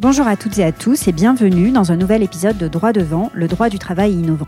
[0.00, 3.32] Bonjour à toutes et à tous et bienvenue dans un nouvel épisode de Droit devant,
[3.34, 4.46] le droit du travail innovant.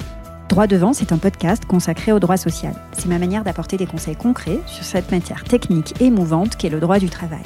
[0.49, 2.73] Droit devant, c'est un podcast consacré au droit social.
[2.93, 6.79] C'est ma manière d'apporter des conseils concrets sur cette matière technique et émouvante qu'est le
[6.79, 7.43] droit du travail.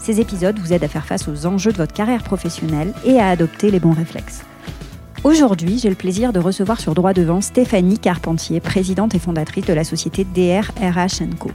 [0.00, 3.28] Ces épisodes vous aident à faire face aux enjeux de votre carrière professionnelle et à
[3.28, 4.42] adopter les bons réflexes.
[5.22, 9.74] Aujourd'hui, j'ai le plaisir de recevoir sur Droit devant Stéphanie Carpentier, présidente et fondatrice de
[9.74, 10.72] la société DR
[11.38, 11.50] Co.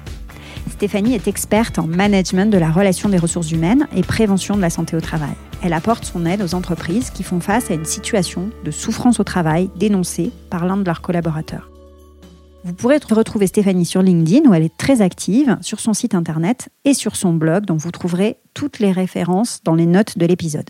[0.69, 4.69] Stéphanie est experte en management de la relation des ressources humaines et prévention de la
[4.69, 5.33] santé au travail.
[5.61, 9.23] Elle apporte son aide aux entreprises qui font face à une situation de souffrance au
[9.23, 11.69] travail dénoncée par l'un de leurs collaborateurs.
[12.65, 16.69] Vous pourrez retrouver Stéphanie sur LinkedIn où elle est très active, sur son site internet
[16.85, 20.69] et sur son blog dont vous trouverez toutes les références dans les notes de l'épisode.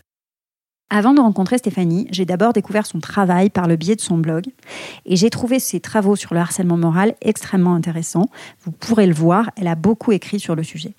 [0.95, 4.45] Avant de rencontrer Stéphanie, j'ai d'abord découvert son travail par le biais de son blog
[5.07, 8.29] et j'ai trouvé ses travaux sur le harcèlement moral extrêmement intéressants.
[8.63, 10.93] Vous pourrez le voir, elle a beaucoup écrit sur le sujet.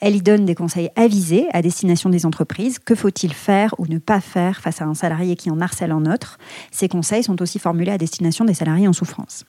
[0.00, 2.78] Elle y donne des conseils avisés à destination des entreprises.
[2.78, 6.10] Que faut-il faire ou ne pas faire face à un salarié qui en harcèle un
[6.10, 6.38] autre?
[6.70, 9.44] Ces conseils sont aussi formulés à destination des salariés en souffrance.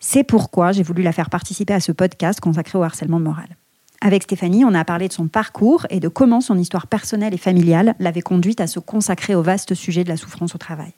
[0.00, 3.56] C'est pourquoi j'ai voulu la faire participer à ce podcast consacré au harcèlement moral.
[4.00, 7.38] Avec Stéphanie, on a parlé de son parcours et de comment son histoire personnelle et
[7.38, 10.92] familiale l'avait conduite à se consacrer au vaste sujet de la souffrance au travail.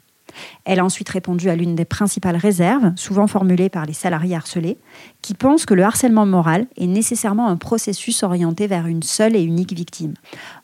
[0.65, 4.79] Elle a ensuite répondu à l'une des principales réserves, souvent formulées par les salariés harcelés,
[5.23, 9.43] qui pensent que le harcèlement moral est nécessairement un processus orienté vers une seule et
[9.43, 10.15] unique victime.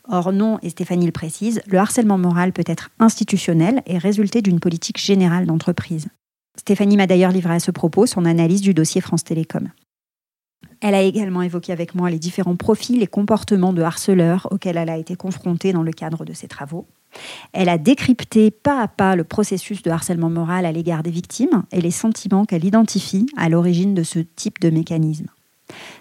[0.07, 4.59] Or non, et Stéphanie le précise, le harcèlement moral peut être institutionnel et résulter d'une
[4.59, 6.07] politique générale d'entreprise.
[6.57, 9.69] Stéphanie m'a d'ailleurs livré à ce propos son analyse du dossier France Télécom.
[10.81, 14.89] Elle a également évoqué avec moi les différents profils et comportements de harceleurs auxquels elle
[14.89, 16.85] a été confrontée dans le cadre de ses travaux.
[17.53, 21.63] Elle a décrypté pas à pas le processus de harcèlement moral à l'égard des victimes
[21.71, 25.27] et les sentiments qu'elle identifie à l'origine de ce type de mécanisme.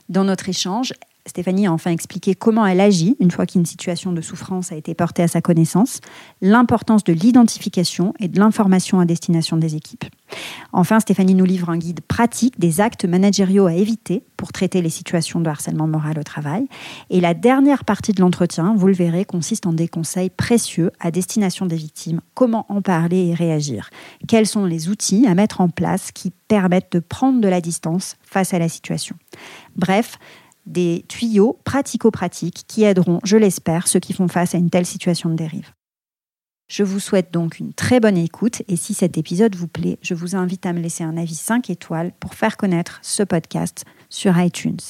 [0.08, 0.92] Dans notre échange,
[1.27, 4.94] Stéphanie a enfin expliqué comment elle agit une fois qu'une situation de souffrance a été
[4.94, 6.00] portée à sa connaissance,
[6.41, 10.04] l'importance de l'identification et de l'information à destination des équipes.
[10.72, 14.91] Enfin, Stéphanie nous livre un guide pratique des actes managériaux à éviter pour traiter les
[14.91, 16.66] situations de harcèlement moral au travail.
[17.10, 21.10] Et la dernière partie de l'entretien, vous le verrez, consiste en des conseils précieux à
[21.10, 22.20] destination des victimes.
[22.34, 23.91] Comment en parler et réagir?
[24.28, 28.16] Quels sont les outils à mettre en place qui permettent de prendre de la distance
[28.22, 29.16] face à la situation?
[29.76, 30.19] Bref,
[30.66, 35.31] des tuyaux pratico-pratiques qui aideront, je l'espère, ceux qui font face à une telle situation
[35.31, 35.72] de dérive.
[36.69, 40.15] Je vous souhaite donc une très bonne écoute et si cet épisode vous plaît, je
[40.15, 44.37] vous invite à me laisser un avis 5 étoiles pour faire connaître ce podcast sur
[44.41, 44.81] iTunes.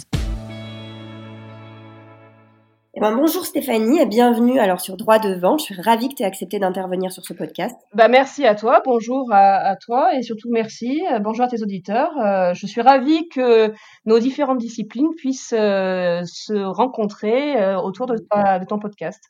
[2.98, 5.58] Eh ben, bonjour Stéphanie et bienvenue alors sur Droit Devant.
[5.58, 7.76] Je suis ravie que tu aies accepté d'intervenir sur ce podcast.
[7.92, 12.10] Bah, merci à toi, bonjour à, toi et surtout merci, euh, bonjour à tes auditeurs.
[12.16, 13.70] Euh, je suis ravie que
[14.06, 19.22] nos différentes disciplines puissent euh, se rencontrer autour de, de, ton podcast.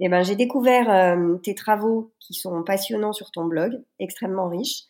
[0.00, 4.82] Eh ben, j'ai découvert tes travaux qui sont passionnants sur ton blog, extrêmement riches,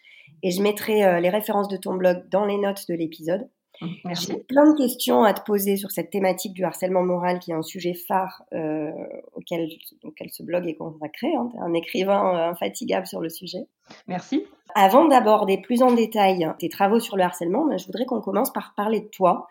[0.43, 3.49] et je mettrai les références de ton blog dans les notes de l'épisode.
[3.81, 7.55] J'ai plein de questions à te poser sur cette thématique du harcèlement moral qui est
[7.55, 8.91] un sujet phare euh,
[9.35, 9.69] auquel,
[10.05, 11.35] auquel, ce blog est consacré.
[11.35, 11.49] Hein.
[11.51, 13.67] Tu es un écrivain euh, infatigable sur le sujet.
[14.07, 14.45] Merci.
[14.75, 18.53] Avant d'aborder plus en détail tes travaux sur le harcèlement, ben, je voudrais qu'on commence
[18.53, 19.49] par parler de toi.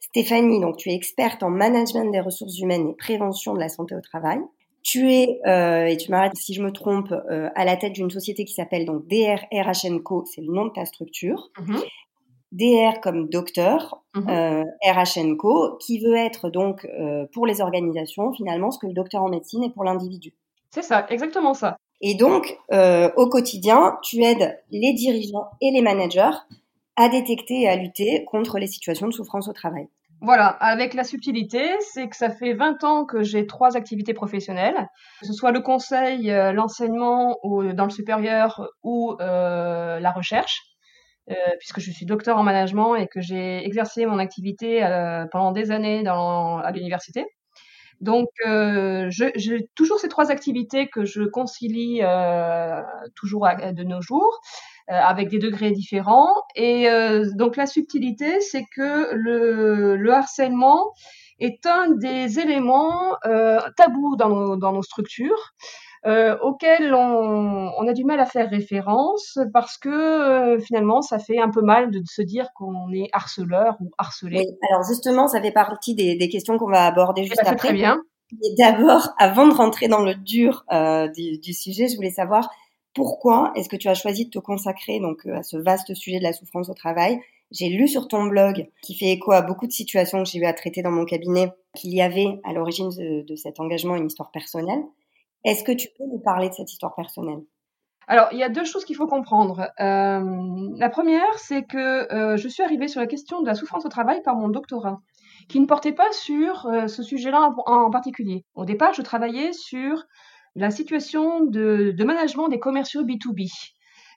[0.00, 3.94] Stéphanie, donc tu es experte en management des ressources humaines et prévention de la santé
[3.94, 4.40] au travail.
[4.82, 8.10] Tu es, euh, et tu m'arrêtes si je me trompe, euh, à la tête d'une
[8.10, 11.50] société qui s'appelle donc DRRHNCO, c'est le nom de ta structure.
[11.58, 11.82] Mm-hmm.
[12.52, 14.28] DR comme docteur, mmh.
[14.28, 19.22] euh, RHNCO, qui veut être donc euh, pour les organisations finalement ce que le docteur
[19.22, 20.32] en médecine est pour l'individu.
[20.70, 21.76] C'est ça, exactement ça.
[22.00, 26.36] Et donc, euh, au quotidien, tu aides les dirigeants et les managers
[26.96, 29.88] à détecter et à lutter contre les situations de souffrance au travail.
[30.20, 34.88] Voilà, avec la subtilité, c'est que ça fait 20 ans que j'ai trois activités professionnelles,
[35.20, 40.75] que ce soit le conseil, l'enseignement dans le supérieur ou la recherche.
[41.28, 45.50] Euh, puisque je suis docteur en management et que j'ai exercé mon activité euh, pendant
[45.50, 47.26] des années dans, à l'université.
[48.00, 52.82] Donc, euh, j'ai toujours ces trois activités que je concilie euh,
[53.14, 54.40] toujours de nos jours,
[54.90, 56.34] euh, avec des degrés différents.
[56.54, 56.88] Et
[57.34, 60.92] donc, la subtilité, c'est que le, le, harcèlement
[61.38, 63.16] est un des éléments
[63.76, 65.54] tabous dans nos, dans nos structures
[66.06, 71.18] euh, auquel on, on, a du mal à faire référence parce que euh, finalement, ça
[71.18, 74.38] fait un peu mal de se dire qu'on est harceleur ou harcelé.
[74.38, 77.52] Oui, alors justement, ça fait partie des, des questions qu'on va aborder eh juste ben,
[77.52, 77.68] après.
[77.68, 77.98] Très bien.
[78.44, 82.50] Et d'abord, avant de rentrer dans le dur euh, du, du, sujet, je voulais savoir
[82.94, 86.24] pourquoi est-ce que tu as choisi de te consacrer donc à ce vaste sujet de
[86.24, 87.18] la souffrance au travail.
[87.50, 90.46] J'ai lu sur ton blog, qui fait écho à beaucoup de situations que j'ai eu
[90.46, 94.06] à traiter dans mon cabinet, qu'il y avait à l'origine de, de cet engagement une
[94.06, 94.82] histoire personnelle.
[95.46, 97.40] Est-ce que tu peux nous parler de cette histoire personnelle?
[98.08, 99.70] Alors, il y a deux choses qu'il faut comprendre.
[99.80, 103.86] Euh, la première, c'est que euh, je suis arrivée sur la question de la souffrance
[103.86, 105.00] au travail par mon doctorat,
[105.48, 108.44] qui ne portait pas sur euh, ce sujet-là en, particulier.
[108.56, 110.02] Au départ, je travaillais sur
[110.56, 113.48] la situation de, management des commerciaux B2B.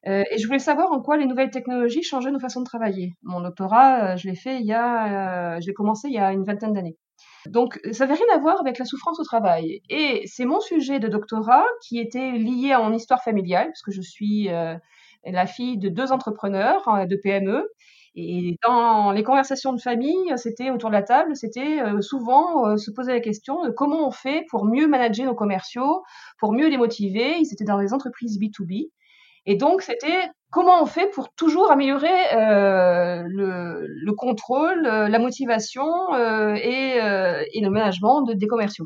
[0.05, 3.13] et je voulais savoir en quoi les nouvelles technologies changeaient nos façons de travailler.
[3.21, 6.43] Mon doctorat, je l'ai fait il y a, je l'ai commencé il y a une
[6.43, 6.97] vingtaine d'années.
[7.47, 9.81] Donc, ça n'avait rien à voir avec la souffrance au travail.
[9.89, 13.91] Et c'est mon sujet de doctorat qui était lié à mon histoire familiale, parce que
[13.91, 14.75] je suis euh,
[15.25, 17.67] la fille de deux entrepreneurs euh, de PME.
[18.15, 22.91] Et dans les conversations de famille, c'était autour de la table, c'était euh, souvent se
[22.91, 26.03] poser la question de comment on fait pour mieux manager nos commerciaux,
[26.39, 27.37] pour mieux les motiver.
[27.37, 28.89] Ils étaient dans des entreprises B2B.
[29.49, 35.87] Et donc, c'était comment on fait pour toujours améliorer euh, le, contrôle, euh, la motivation
[36.13, 38.85] euh, et, le management des commerciaux.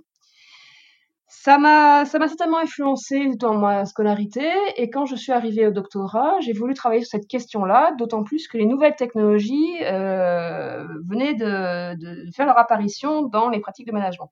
[1.27, 5.71] Ça m'a, ça m'a certainement influencé dans ma scolarité et quand je suis arrivée au
[5.71, 12.31] doctorat, j'ai voulu travailler sur cette question-là, d'autant plus que les nouvelles technologies venaient de,
[12.33, 14.31] faire leur apparition dans les pratiques de management.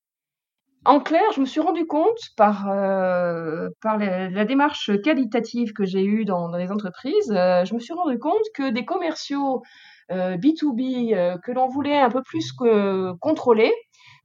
[0.83, 6.25] En clair, je me suis rendu compte par, euh, la, démarche qualitative que j'ai eue
[6.25, 9.61] dans, les entreprises, euh, je me suis rendu compte que des commerciaux
[10.09, 13.71] B2B euh, que l'on voulait un peu plus que contrôler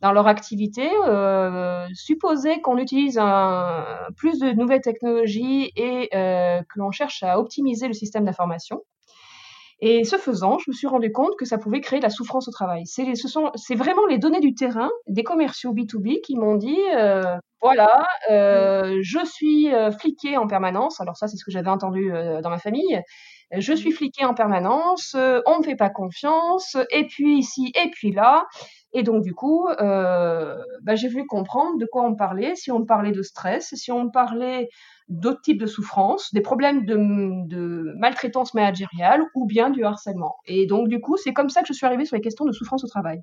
[0.00, 0.90] dans leur activité
[1.94, 3.20] supposaient qu'on utilise
[4.16, 8.82] plus de nouvelles technologies et que l'on cherche à optimiser le système d'information.
[9.80, 12.48] Et ce faisant, je me suis rendu compte que ça pouvait créer de la souffrance
[12.48, 12.82] au travail.
[12.86, 16.78] C'est, ce sont, c'est vraiment les données du terrain des commerciaux B2B qui m'ont dit,
[16.94, 21.00] euh, voilà, euh, je suis euh, fliqué en permanence.
[21.00, 23.02] Alors ça, c'est ce que j'avais entendu euh, dans ma famille.
[23.56, 28.10] Je suis fliqué en permanence, on me fait pas confiance, et puis ici, et puis
[28.10, 28.44] là.
[28.92, 33.12] Et donc du coup, bah, j'ai voulu comprendre de quoi on parlait, si on parlait
[33.12, 34.68] de stress, si on parlait
[35.08, 40.36] d'autres types de souffrances, des problèmes de, maltraitance managériale ou bien du harcèlement.
[40.46, 42.52] Et donc, du coup, c'est comme ça que je suis arrivée sur les questions de
[42.52, 43.20] souffrance au travail.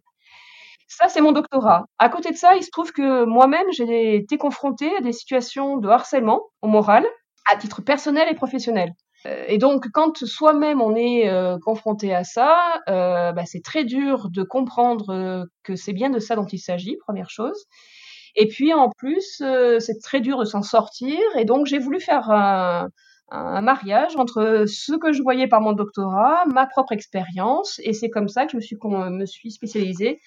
[0.87, 1.85] Ça, c'est mon doctorat.
[1.97, 5.77] À côté de ça, il se trouve que moi-même, j'ai été confrontée à des situations
[5.77, 7.05] de harcèlement au moral,
[7.51, 8.93] à titre personnel et professionnel.
[9.25, 13.85] Euh, et donc, quand soi-même on est euh, confronté à ça, euh, bah, c'est très
[13.85, 17.65] dur de comprendre que c'est bien de ça dont il s'agit, première chose.
[18.35, 21.19] Et puis en plus, euh, c'est très dur de s'en sortir.
[21.37, 22.87] Et donc j'ai voulu faire un,
[23.29, 27.79] un, mariage entre ce que je voyais par mon doctorat, ma propre expérience.
[27.83, 30.19] Et c'est comme ça que je me suis, me suis spécialisée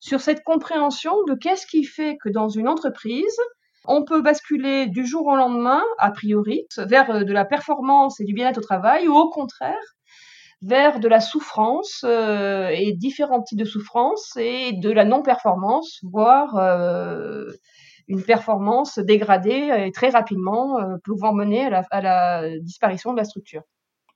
[0.00, 3.38] sur cette compréhension de qu'est-ce qui fait que dans une entreprise,
[3.86, 8.24] on peut basculer du jour au lendemain, a priori, vers euh, de la performance et
[8.24, 9.82] du bien-être au travail, ou au contraire,
[10.62, 16.56] vers de la souffrance euh, et différents types de souffrance et de la non-performance, voire
[16.56, 17.44] euh,
[18.08, 23.62] une performance dégradée et très rapidement euh, pouvant mener à la, disparition de la structure.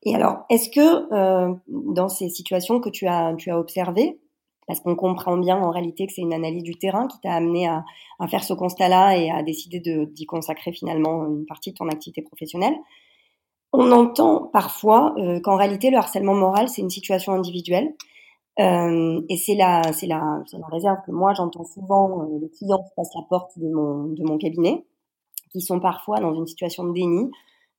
[0.05, 1.09] Et alors, est-ce que
[1.95, 4.21] dans ces situations que tu as, tu as observées,
[4.69, 7.67] parce qu'on comprend bien en réalité que c'est une analyse du terrain qui t'a amené
[7.67, 7.85] à,
[8.21, 12.23] à, faire ce constat-là et à décider d'y consacrer finalement une partie de ton activité
[12.23, 12.77] professionnelle,
[13.73, 17.95] on entend parfois euh, qu'en réalité, le harcèlement moral, c'est une situation individuelle.
[18.59, 22.83] Euh, et c'est la, c'est la, la réserve que moi j'entends souvent euh, les clients
[22.83, 24.85] qui passent la porte de mon, de mon cabinet,
[25.53, 27.31] qui sont parfois dans une situation de déni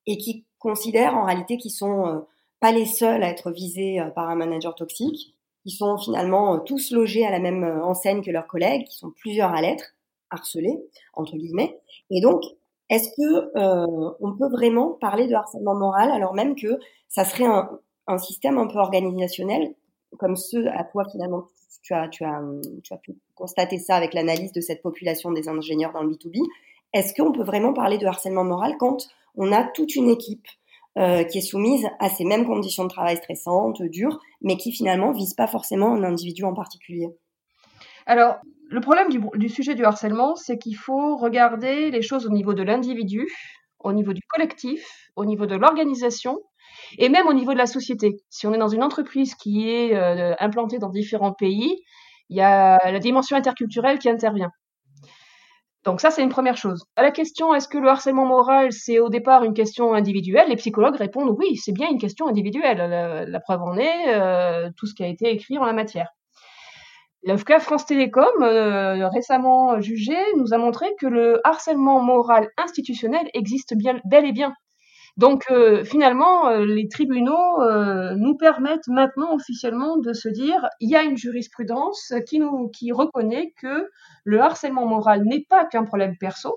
[0.07, 2.19] et qui considèrent en réalité qu'ils sont euh,
[2.61, 7.25] pas les seuls à être visés par un manager toxique, qui sont finalement tous logés
[7.25, 9.95] à la même enseigne que leurs collègues, qui sont plusieurs à l'être
[10.29, 10.77] harcelés
[11.13, 11.79] entre guillemets.
[12.09, 12.41] Et donc
[12.89, 17.46] est-ce que euh, on peut vraiment parler de harcèlement moral alors même que ça serait
[17.46, 19.75] un, système un peu organisationnel
[20.17, 21.46] comme ceux à toi finalement
[21.84, 22.41] tu as, tu as,
[22.84, 26.39] tu as pu constater ça avec l'analyse de cette population des ingénieurs dans le B2B.
[26.93, 30.48] Est-ce qu'on peut vraiment parler de harcèlement moral quand on a toute une équipe
[30.98, 35.12] euh, qui est soumise à ces mêmes conditions de travail stressantes, dures, mais qui finalement
[35.12, 37.10] visent pas forcément un individu en particulier?
[38.05, 38.36] Alors,
[38.69, 42.61] le problème du, sujet du harcèlement, c'est qu'il faut regarder les choses au niveau de
[42.61, 43.27] l'individu,
[43.79, 46.38] au niveau du collectif, au niveau de l'organisation
[46.97, 48.17] et même au niveau de la société.
[48.29, 51.81] Si on est dans une entreprise qui est euh, implantée dans différents pays,
[52.29, 54.51] il y a la dimension interculturelle qui intervient.
[55.83, 56.85] Donc ça, c'est une première chose.
[56.95, 60.57] À la question, est-ce que le harcèlement moral, c'est au départ une question individuelle Les
[60.57, 62.77] psychologues répondent oui, c'est bien une question individuelle.
[63.27, 66.09] La, preuve en est euh, tout ce qui a été écrit en la matière.
[67.23, 73.73] Le France Télécom, euh, récemment jugé, nous a montré que le harcèlement moral institutionnel existe
[73.75, 74.53] bel et bien.
[75.17, 77.59] Donc euh, finalement, euh, les tribunaux
[78.15, 83.89] nous permettent maintenant officiellement de se dire il y a une jurisprudence qui reconnaît que
[84.23, 86.55] le harcèlement moral n'est pas qu'un problème perso,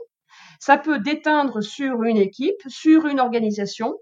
[0.61, 3.95] Ça peut déteindre sur une équipe, sur une organisation.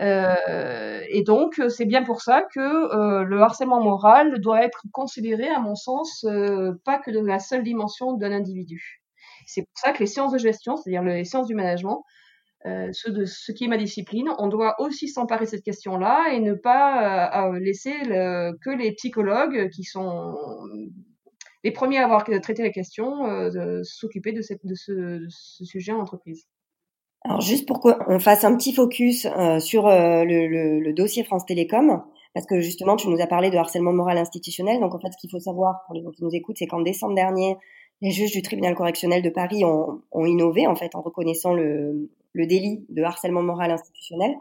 [0.00, 5.48] Euh, et donc, c'est bien pour ça que euh, le harcèlement moral doit être considéré,
[5.48, 9.02] à mon sens, euh, pas que de la seule dimension d'un individu.
[9.46, 12.04] C'est pour ça que les sciences de gestion, c'est-à-dire les sciences du management,
[12.66, 16.32] euh, ce, de, ce qui est ma discipline, on doit aussi s'emparer de cette question-là
[16.32, 20.34] et ne pas euh, laisser que les psychologues qui sont
[21.66, 26.46] les premiers à avoir traité la question euh, s'occuper de, de, ce, sujet en entreprise.
[27.26, 31.24] Alors juste pour qu'on fasse un petit focus euh, sur euh, le, le, le, dossier
[31.24, 32.04] France Télécom,
[32.34, 34.80] parce que justement tu nous as parlé de harcèlement moral institutionnel.
[34.80, 36.82] Donc en fait ce qu'il faut savoir pour les gens qui nous écoutent, c'est qu'en
[36.82, 37.56] décembre dernier,
[38.00, 42.10] les juges du tribunal correctionnel de Paris ont, ont innové en fait en reconnaissant le,
[42.32, 44.36] le délit de harcèlement moral institutionnel.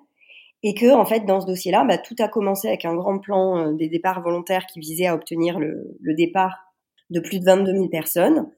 [0.63, 3.57] Et que, en fait, dans ce dossier-là, bah, tout a commencé avec un grand plan
[3.57, 6.73] euh, des départs volontaires qui visait à obtenir le, le, départ
[7.11, 8.49] de plus de 22 000 personnes,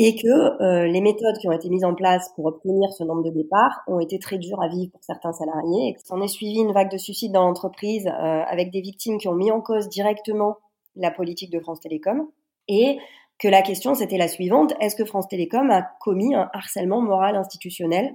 [0.00, 3.24] et que euh, les méthodes qui ont été mises en place pour obtenir ce nombre
[3.24, 6.60] de départs ont été très dures à vivre pour certains salariés, et s'en est suivi
[6.60, 9.88] une vague de suicides dans l'entreprise euh, avec des victimes qui ont mis en cause
[9.88, 10.58] directement
[10.94, 12.28] la politique de France Télécom,
[12.68, 12.98] et
[13.40, 14.72] que la question c'était la suivante.
[14.80, 18.14] Est-ce que France Télécom a commis un harcèlement moral institutionnel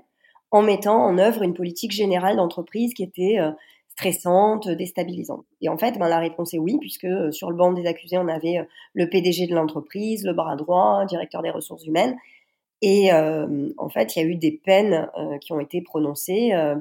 [0.51, 3.51] en mettant en œuvre une politique générale d'entreprise qui était euh,
[3.95, 5.45] stressante, déstabilisante.
[5.61, 8.17] Et en fait, ben, la réponse est oui, puisque euh, sur le banc des accusés,
[8.17, 12.15] on avait euh, le PDG de l'entreprise, le bras droit, directeur des ressources humaines.
[12.81, 16.53] Et euh, en fait, il y a eu des peines euh, qui ont été prononcées.
[16.53, 16.75] Euh,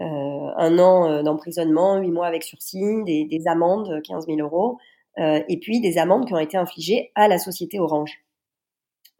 [0.00, 4.78] un an d'emprisonnement, huit mois avec sursis, des, des, amendes, 15 000 euros,
[5.16, 8.20] et puis des amendes qui ont été infligées à la société Orange.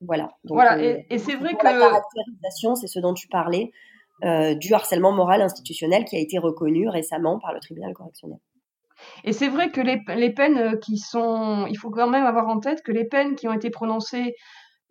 [0.00, 0.37] Voilà.
[0.45, 0.80] Donc, voilà.
[0.80, 3.73] Et, et c'est vrai que la caractérisation, c'est ce dont tu parlais,
[4.25, 8.39] euh, du harcèlement moral institutionnel qui a été reconnu récemment par le tribunal correctionnel.
[9.23, 12.59] Et c'est vrai que les, les, peines qui sont, il faut quand même avoir en
[12.59, 14.35] tête que les peines qui ont été prononcées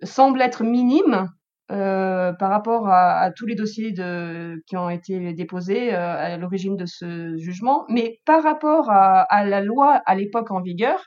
[0.02, 1.28] semblent être minimes
[1.70, 6.38] euh, par rapport à, à, tous les dossiers de, qui ont été déposés euh, à
[6.38, 11.04] l'origine de ce jugement, mais par rapport à, à la loi à l'époque en vigueur,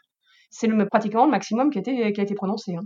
[0.51, 2.75] c'est le, pratiquement le maximum qui a été, qui a été prononcé.
[2.75, 2.83] Hein.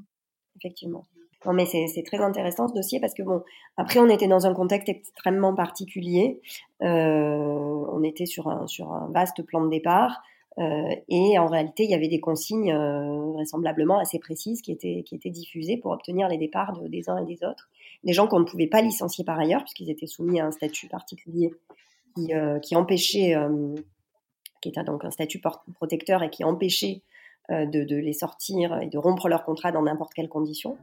[0.57, 1.03] Effectivement.
[1.47, 3.43] Non, mais c'est très intéressant ce dossier parce que bon,
[3.77, 6.41] après on était dans un contexte extrêmement particulier.
[6.83, 8.67] Euh, on était sur un,
[9.11, 10.23] vaste plan de départ.
[10.59, 15.03] Euh, et en réalité, il y avait des consignes euh, vraisemblablement assez précises qui étaient,
[15.05, 17.69] qui étaient diffusées pour obtenir les départs de, des uns et des autres.
[18.05, 20.87] Des gens qu'on ne pouvait pas licencier par ailleurs, puisqu'ils étaient soumis à un statut
[20.87, 21.53] particulier
[22.17, 23.35] qui, empêchait,
[24.61, 25.43] qui était donc un statut
[25.75, 27.03] protecteur et qui empêchait
[27.49, 30.77] de, de, les sortir et de rompre leur contrat dans n'importe quelle condition.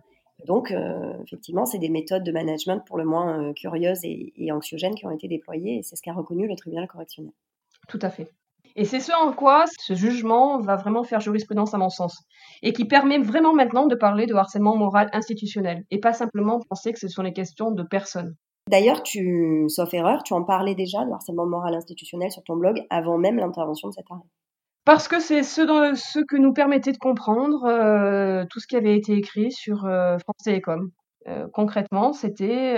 [0.45, 4.51] Donc, euh, effectivement, c'est des méthodes de management pour le moins euh, curieuses et, et,
[4.51, 7.33] anxiogènes qui ont été déployées, et c'est ce qu'a reconnu le tribunal correctionnel.
[7.87, 8.31] Tout à fait.
[8.75, 12.23] Et c'est ce en quoi ce jugement va vraiment faire jurisprudence à mon sens,
[12.61, 16.93] et qui permet vraiment maintenant de parler de harcèlement moral institutionnel, et pas simplement penser
[16.93, 18.35] que ce sont les questions de personnes.
[18.69, 22.81] D'ailleurs, tu, sauf erreur, tu en parlais déjà de harcèlement moral institutionnel sur ton blog
[22.89, 24.21] avant même l'intervention de cet arrêt.
[24.83, 29.13] Parce que c'est ce, que nous permettait de comprendre euh, tout ce qui avait été
[29.13, 30.89] écrit sur euh, France Télécom.
[31.27, 32.77] Euh, concrètement, c'était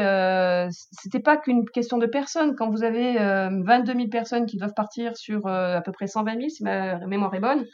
[0.91, 2.55] c'était pas qu'une question de personnes.
[2.57, 6.49] Quand vous avez 22 000 personnes qui doivent partir sur à peu près 120 000,
[6.49, 7.65] si ma mémoire est bonne,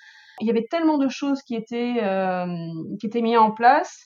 [0.42, 1.96] il y avait tellement de choses qui étaient
[3.00, 3.98] qui étaient mises en place.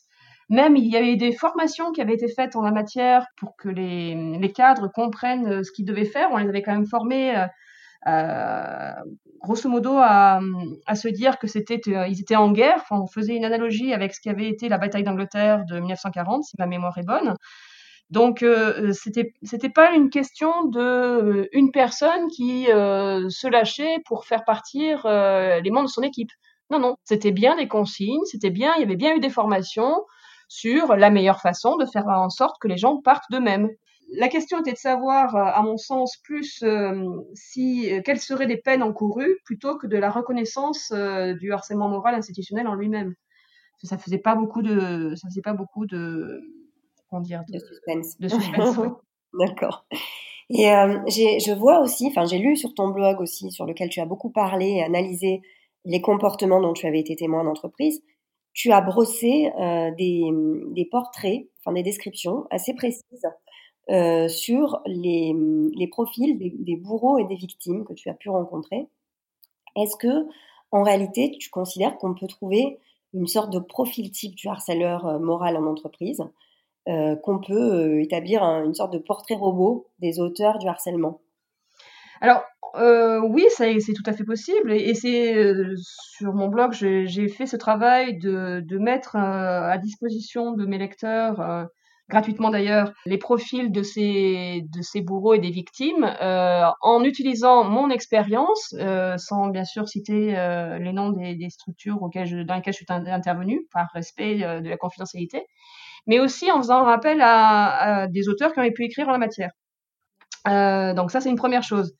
[0.50, 3.68] Même il y avait des formations qui avaient été faites en la matière pour que
[3.68, 6.30] les, les cadres comprennent ce qu'ils devaient faire.
[6.32, 7.36] On les avait quand même formés
[9.44, 10.40] grosso modo à,
[10.96, 12.84] se dire que c'était euh, ils étaient en guerre.
[12.90, 16.56] On faisait une analogie avec ce qui avait été la bataille d'Angleterre de 1940, si
[16.58, 17.36] ma mémoire est bonne.
[18.10, 23.98] Donc euh, c'était c'était pas une question de euh, une personne qui euh, se lâchait
[24.06, 26.32] pour faire partir euh, les membres de son équipe.
[26.70, 30.04] Non non, c'était bien des consignes, c'était bien, il y avait bien eu des formations
[30.48, 33.70] sur la meilleure façon de faire en sorte que les gens partent d'eux-mêmes
[34.12, 38.46] la question était de savoir, euh, à mon sens, plus euh, si euh, quelles seraient
[38.46, 40.92] les peines encourues plutôt que de la reconnaissance
[41.40, 43.16] du harcèlement moral institutionnel en lui-même.
[43.84, 46.40] Ça faisait pas beaucoup de, ça faisait pas beaucoup de,
[47.10, 48.18] comment dire, de, de suspense.
[48.18, 48.88] De suspense oui.
[49.46, 49.86] D'accord.
[50.50, 54.00] Et euh, je vois aussi, enfin j'ai lu sur ton blog aussi, sur lequel tu
[54.00, 55.42] as beaucoup parlé et analysé
[55.86, 58.02] les comportements dont tu avais été témoin d'entreprise.
[58.54, 60.22] Tu as brossé euh, des,
[60.76, 63.26] des portraits, enfin des descriptions assez précises
[63.90, 65.36] euh, sur les,
[65.92, 68.88] profils des, bourreaux et des victimes que tu as pu rencontrer.
[69.76, 70.26] Est-ce que,
[70.72, 72.80] en réalité, tu considères qu'on peut trouver
[73.14, 76.24] une sorte de profil type du harceleur euh, moral en entreprise,
[76.88, 81.20] euh, qu'on peut établir un, une sorte de portrait robot des auteurs du harcèlement?
[82.22, 82.42] Alors,
[83.30, 84.72] oui, c'est tout à fait possible.
[84.72, 85.36] Et, c'est
[85.76, 91.68] sur mon blog, j'ai fait ce travail de mettre à disposition de mes lecteurs
[92.14, 98.76] gratuitement d'ailleurs les profils de ces bourreaux et des victimes euh, en utilisant mon expérience
[98.80, 102.08] euh, sans bien sûr citer euh, les noms des, structures dans
[102.56, 105.44] lesquelles je suis intervenue par respect de la confidentialité
[106.06, 109.52] mais aussi en faisant rappel à, des auteurs qui ont pu écrire en la matière
[110.96, 111.96] donc ça c'est une première chose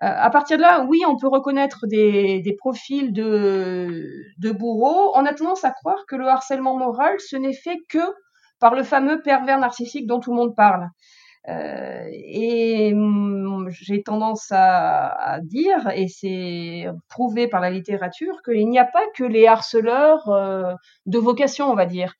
[0.00, 5.10] à partir de là, oui, on peut reconnaître des, des profils de, de bourreaux.
[5.16, 7.98] On a tendance à croire que le harcèlement moral, ce n'est fait que
[8.60, 10.88] par le fameux pervers narcissique dont tout le monde parle.
[11.48, 18.78] Euh, et mm, j'ai tendance à, dire, et c'est prouvé par la littérature, qu'il n'y
[18.78, 20.74] a pas que les harceleurs euh,
[21.06, 22.14] de vocation, on va dire.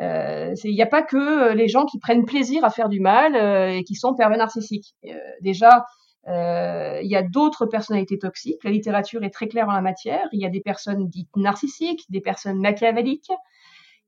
[0.00, 3.36] Euh, il n'y a pas que les gens qui prennent plaisir à faire du mal
[3.36, 4.94] et qui sont pervers narcissiques.
[5.42, 5.84] Déjà,
[6.26, 8.64] il y a d'autres personnalités toxiques.
[8.64, 10.26] La littérature est très claire en la matière.
[10.32, 13.30] Il y a des personnes dites narcissiques, des personnes machiavéliques,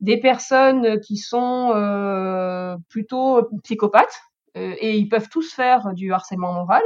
[0.01, 4.21] des personnes qui sont euh, plutôt psychopathes
[4.57, 6.83] euh, et ils peuvent tous faire du harcèlement moral.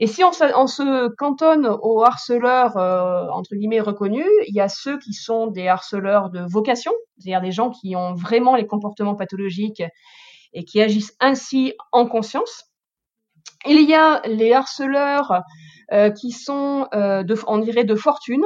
[0.00, 4.60] Et si on se, on se cantonne aux harceleurs euh, entre guillemets reconnus, il y
[4.60, 8.66] a ceux qui sont des harceleurs de vocation, c'est-à-dire des gens qui ont vraiment les
[8.66, 9.82] comportements pathologiques
[10.52, 12.66] et qui agissent ainsi en conscience.
[13.66, 15.42] Il y a les harceleurs
[15.92, 18.44] euh, qui sont, euh, de, on dirait, de fortune,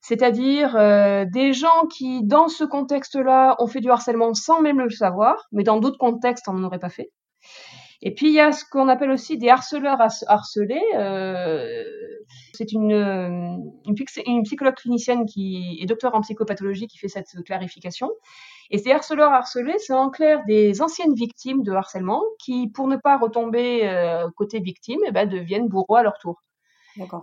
[0.00, 4.90] c'est-à-dire euh, des gens qui, dans ce contexte-là, ont fait du harcèlement sans même le
[4.90, 7.10] savoir, mais dans d'autres contextes, on n'en aurait pas fait.
[8.00, 10.80] Et puis il y a ce qu'on appelle aussi des harceleurs harcelés.
[10.94, 11.84] Euh,
[12.52, 18.08] c'est une, une, une, psychologue clinicienne qui est docteur en psychopathologie qui fait cette clarification.
[18.70, 22.96] Et ces harceleurs harcelés, c'est en clair des anciennes victimes de harcèlement qui, pour ne
[22.96, 26.40] pas retomber euh, côté victime, eh ben, deviennent bourreaux à leur tour.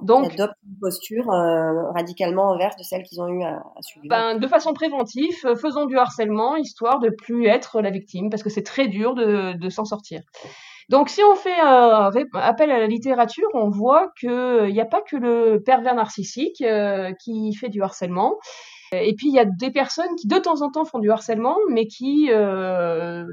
[0.01, 3.81] Donc, ils adoptent une posture euh, radicalement inverse de celle qu'ils ont eu à, à
[3.81, 4.09] subir.
[4.09, 8.43] Ben, de façon préventive, euh, faisons du harcèlement histoire de plus être la victime parce
[8.43, 10.21] que c'est très dur de, de s'en sortir.
[10.89, 15.01] Donc, si on fait un appel à la littérature, on voit qu'il n'y a pas
[15.01, 18.37] que le pervers narcissique euh, qui fait du harcèlement.
[18.93, 21.57] Et puis il y a des personnes qui de temps en temps font du harcèlement,
[21.69, 23.25] mais qui euh,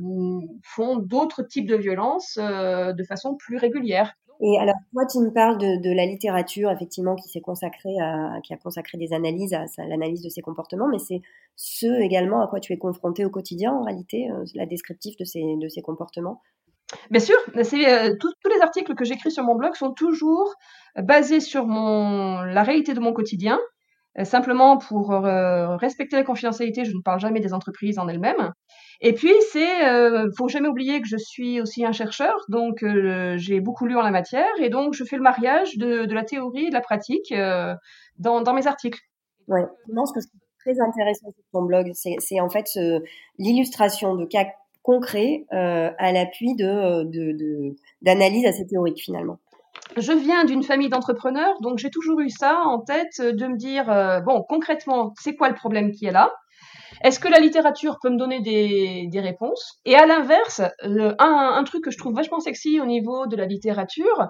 [0.65, 4.15] font d'autres types de violences euh, de façon plus régulière.
[4.41, 8.41] Et alors, toi, tu me parles de, de la littérature, effectivement, qui s'est consacrée à,
[8.43, 11.21] qui a consacré des analyses à, à l'analyse de ces comportements, mais c'est
[11.55, 15.25] ce également à quoi tu es confronté au quotidien, en réalité, euh, la descriptif de
[15.25, 16.41] ces, de ces comportements?
[17.11, 20.55] Bien sûr, euh, tous les articles que j'écris sur mon blog sont toujours
[20.97, 23.59] basés sur mon, la réalité de mon quotidien.
[24.19, 28.53] Euh, simplement pour euh, respecter la confidentialité, je ne parle jamais des entreprises en elles-mêmes.
[29.01, 33.37] Et puis, c'est, euh, faut jamais oublier que je suis aussi un chercheur, donc euh,
[33.39, 36.25] j'ai beaucoup lu en la matière, et donc je fais le mariage de, de la
[36.25, 37.75] théorie et de la pratique euh,
[38.19, 39.01] dans, dans, mes articles.
[39.49, 40.29] Ouais, je pense que c'est
[40.61, 42.67] très intéressant sur ton blog, c'est en fait
[43.39, 44.47] l'illustration de cas
[44.83, 49.39] concrets euh, à l'appui de d'analyse de, assez théorique finalement
[49.97, 53.91] je viens d'une famille d'entrepreneurs, donc j'ai toujours eu ça en tête de me dire,
[53.91, 56.33] euh, bon, concrètement, c'est quoi le problème qui est là?
[57.03, 59.81] Est-ce que la littérature peut me donner des, réponses?
[59.85, 63.47] Et à l'inverse, un, un, truc que je trouve vachement sexy au niveau de la
[63.47, 64.29] littérature,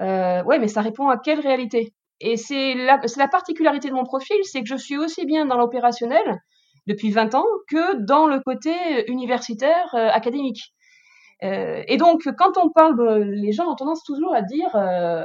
[0.00, 1.94] euh, ouais, mais ça répond à quelle réalité?
[2.20, 5.56] Et c'est la, la particularité de mon profil, c'est que je suis aussi bien dans
[5.56, 6.40] l'opérationnel
[6.86, 8.72] depuis 20 ans que dans le côté
[9.10, 10.74] universitaire euh, académique.
[11.42, 15.24] Euh, et donc, quand on parle, les gens ont tendance toujours à dire euh,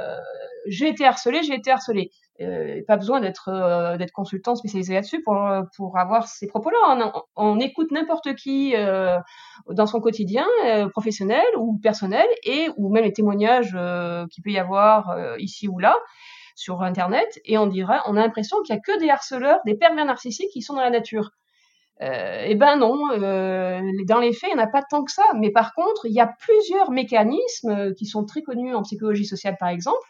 [0.66, 2.10] j'ai été harcelé, j'ai été harcelé.
[2.40, 7.12] Euh, pas besoin d'être d'être consultant spécialisé là-dessus pour avoir ces propos-là.
[7.36, 8.74] On, écoute n'importe qui
[9.70, 10.46] dans son quotidien
[10.90, 13.76] professionnel ou personnel et ou même les témoignages
[14.30, 15.96] qu'il peut y avoir ici ou là
[16.56, 19.74] sur internet et on dirait on a l'impression qu'il y a que des harceleurs, des
[19.74, 21.30] pervers narcissiques qui sont dans la nature.
[22.02, 25.12] Euh, eh ben non, euh, dans les faits, il n'y en a pas tant que
[25.12, 25.24] ça.
[25.36, 29.56] Mais par contre, il y a plusieurs mécanismes qui sont très connus en psychologie sociale,
[29.58, 30.06] par exemple,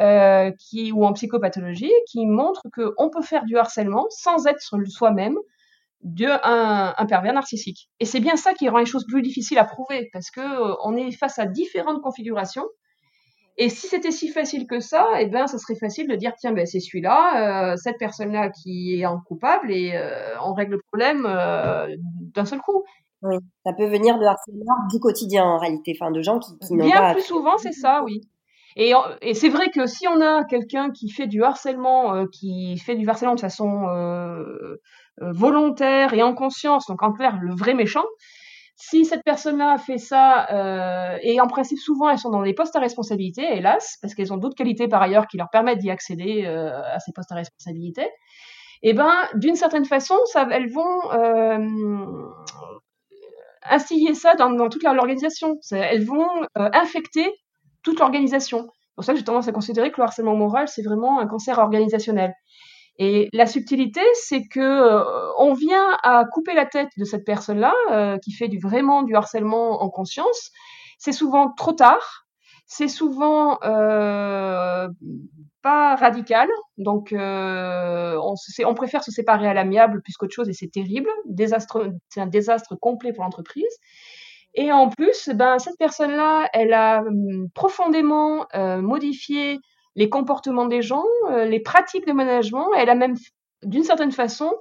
[0.00, 5.36] euh, qui, ou en psychopathologie, qui montrent qu'on peut faire du harcèlement sans être soi-même
[6.02, 7.88] de un, pervers narcissique.
[8.00, 10.74] Et c'est bien ça qui rend les choses plus difficiles à prouver, parce que euh,
[10.82, 12.66] on est face à différentes configurations
[13.56, 16.52] et si c'était si facile que ça, eh ben, ça serait facile de dire tiens,
[16.52, 20.80] ben c'est celui-là, euh, cette personne-là qui est en coupable et euh, on règle le
[20.90, 21.86] problème euh,
[22.34, 22.82] d'un seul coup.
[23.22, 26.74] Oui, ça peut venir de harcèlement du quotidien en réalité, enfin de gens qui, qui
[26.74, 27.00] n'ont pas.
[27.00, 28.22] Bien plus souvent, c'est ça, oui.
[28.76, 32.96] Et, et c'est vrai que si on a quelqu'un qui fait du harcèlement, qui fait
[32.96, 33.86] du harcèlement de façon
[35.20, 38.04] volontaire et en conscience, donc en clair le vrai méchant,
[38.76, 42.54] si cette personne-là a fait ça, euh, et en principe souvent elles sont dans des
[42.54, 45.90] postes à responsabilité, hélas, parce qu'elles ont d'autres qualités par ailleurs qui leur permettent d'y
[45.90, 48.08] accéder euh, à ces postes à responsabilité,
[48.82, 50.16] eh ben d'une certaine façon,
[50.50, 51.58] elles vont euh,
[53.70, 55.56] instiller ça dans, toute l'organisation.
[55.70, 57.32] Elles vont infecter
[57.82, 58.68] toute l'organisation.
[58.68, 61.26] C'est pour ça que j'ai tendance à considérer que le harcèlement moral, c'est vraiment un
[61.26, 62.34] cancer organisationnel.
[62.98, 67.74] Et la subtilité, c'est que euh, on vient à couper la tête de cette personne-là,
[67.90, 70.50] euh, qui fait vraiment du harcèlement en conscience.
[70.98, 72.24] C'est souvent trop tard,
[72.66, 74.86] c'est souvent euh,
[75.62, 81.10] pas radical, donc on, préfère se séparer à l'amiable plus qu'autre chose, et c'est terrible.
[82.10, 83.76] C'est un désastre complet pour l'entreprise.
[84.54, 89.58] Et en plus, ben, cette personne-là, elle a hum, profondément modifié
[89.96, 92.68] les comportements des gens, euh, les pratiques de management.
[92.76, 93.14] Elle a même,
[93.62, 94.52] d'une certaine façon,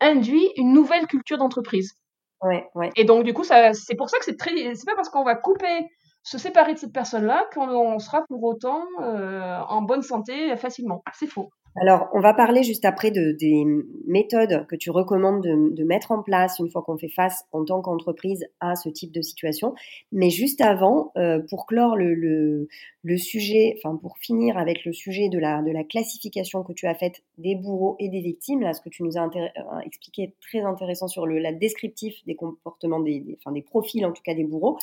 [0.00, 1.94] induit une nouvelle culture d'entreprise.
[2.42, 2.90] Ouais, ouais.
[2.96, 5.34] Et donc, du coup, c'est pour ça que c'est très, c'est pas parce qu'on va
[5.34, 5.88] couper,
[6.22, 11.02] se séparer de cette personne-là qu'on sera pour autant euh, en bonne santé facilement.
[11.14, 11.50] C'est faux.
[11.76, 13.64] Alors, on va parler juste après de, des
[14.04, 17.80] méthodes que tu recommandes de, mettre en place une fois qu'on fait face en tant
[17.80, 19.74] qu'entreprise à ce type de situation.
[20.10, 25.28] Mais juste avant, euh, pour clore le, le, sujet, enfin pour finir avec le sujet
[25.28, 28.72] de la, de la classification que tu as faite des bourreaux et des victimes, là,
[28.72, 32.34] ce que tu nous as euh, expliqué est très intéressant sur le la descriptif des
[32.34, 34.76] comportements, des, des, enfin des profils en tout cas des bourreaux.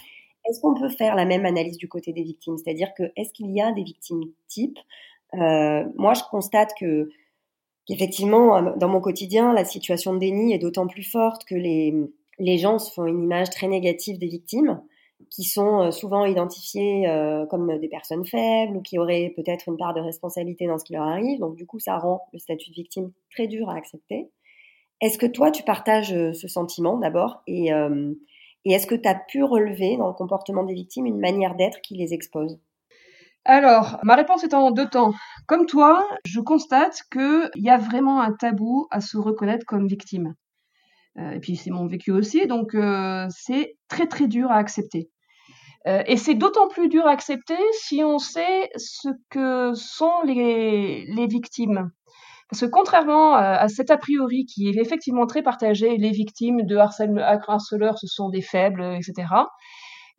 [0.50, 2.58] Est-ce qu'on peut faire la même analyse du côté des victimes?
[2.58, 4.80] C'est-à-dire que est-ce qu'il y a des victimes types?
[5.34, 7.10] Moi, je constate que
[7.88, 12.58] qu'effectivement, euh, dans mon quotidien, la situation de déni est d'autant plus forte que les,
[12.58, 14.82] gens se font une image très négative des victimes,
[15.32, 17.08] qui sont euh, souvent identifiées
[17.50, 20.94] comme des personnes faibles ou qui auraient peut-être une part de responsabilité dans ce qui
[20.94, 21.40] leur arrive.
[21.40, 24.30] Donc, du coup, ça rend le statut de victime très dur à accepter.
[25.02, 27.42] Est-ce que toi, tu partages ce sentiment d'abord?
[27.46, 27.70] Et
[28.66, 31.96] est-ce que tu as pu relever dans le comportement des victimes une manière d'être qui
[31.96, 32.60] les expose?
[33.48, 35.14] Alors, ma réponse est en deux temps.
[35.48, 40.34] Comme toi, je constate qu'il y a vraiment un tabou à se reconnaître comme victime.
[41.18, 45.10] Euh, et puis c'est mon vécu aussi, donc euh, c'est très très dur à accepter.
[45.88, 51.06] Euh, et c'est d'autant plus dur à accepter si on sait ce que sont les,
[51.30, 51.90] victimes.
[52.50, 56.76] Parce que contrairement à cet a priori qui est effectivement très partagé, les victimes de
[56.76, 59.26] harceleurs, ce sont des faibles, etc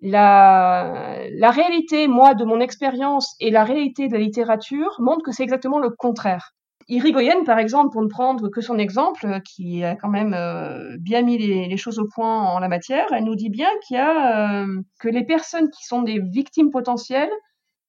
[0.00, 5.42] la, réalité, moi, de mon expérience et la réalité de la littérature montrent que c'est
[5.42, 6.52] exactement le contraire.
[6.88, 11.22] Irigoyen, par exemple, pour ne prendre que son exemple, qui a quand même euh, bien
[11.22, 14.62] mis les, choses au point en la matière, elle nous dit bien qu'il y a
[14.62, 17.30] euh, que les personnes qui sont des victimes potentielles,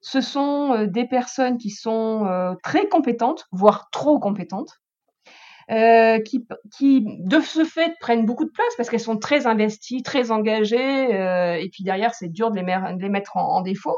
[0.02, 4.82] ce sont euh, des personnes qui sont très compétentes, voire trop compétentes,
[5.72, 10.32] euh, qui, de ce fait, prennent beaucoup de place parce qu'elles sont très investies, très
[10.32, 13.98] engagées, euh, et puis derrière, c'est dur de les, mettre en, défaut.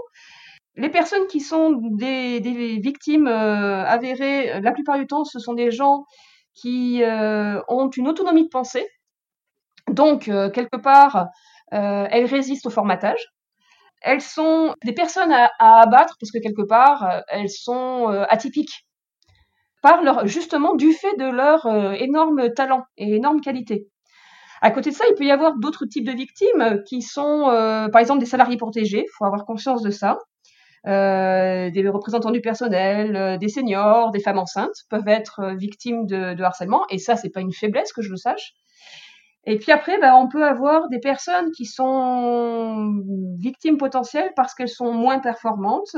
[0.76, 2.42] Les personnes qui sont des,
[2.84, 6.04] victimes euh, avérées, la plupart du temps, ce sont des gens
[6.54, 8.86] qui ont une autonomie de pensée.
[9.90, 11.28] Donc, quelque part,
[11.72, 13.26] elles résistent au formatage.
[14.02, 18.86] Elles sont des personnes à abattre parce que quelque part, elles sont atypiques
[19.82, 23.88] par leur, justement du fait de leur euh, énorme talent et énorme qualité.
[24.62, 27.90] À côté de ça, il peut y avoir d'autres types de victimes qui sont, euh,
[27.90, 29.06] par exemple, des salariés protégés.
[29.08, 30.20] Il faut avoir conscience de ça.
[30.88, 36.84] Euh, des représentants du personnel, des seniors, des femmes enceintes peuvent être victimes de, harcèlement.
[36.90, 38.54] Et ça, c'est pas une faiblesse que je le sache.
[39.46, 43.02] Et puis après, ben, on peut avoir des personnes qui sont
[43.40, 45.96] victimes potentielles parce qu'elles sont moins performantes.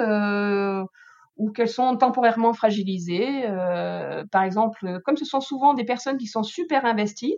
[1.38, 3.46] Ou qu'elles sont temporairement fragilisées.
[3.48, 7.38] Euh, par exemple, comme ce sont souvent des personnes qui sont super investies,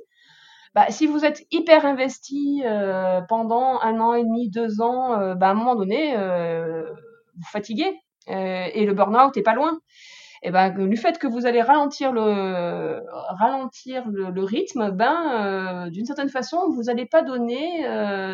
[0.75, 5.35] bah, si vous êtes hyper investi euh, pendant un an et demi, deux ans, euh,
[5.35, 6.83] bah, à un moment donné, euh,
[7.37, 7.97] vous fatiguez
[8.29, 9.79] euh, et le burn-out est pas loin.
[10.43, 13.01] Et ben du fait que vous allez ralentir le
[13.39, 17.83] ralentir le, le rythme, ben d'une certaine façon vous n'allez pas donner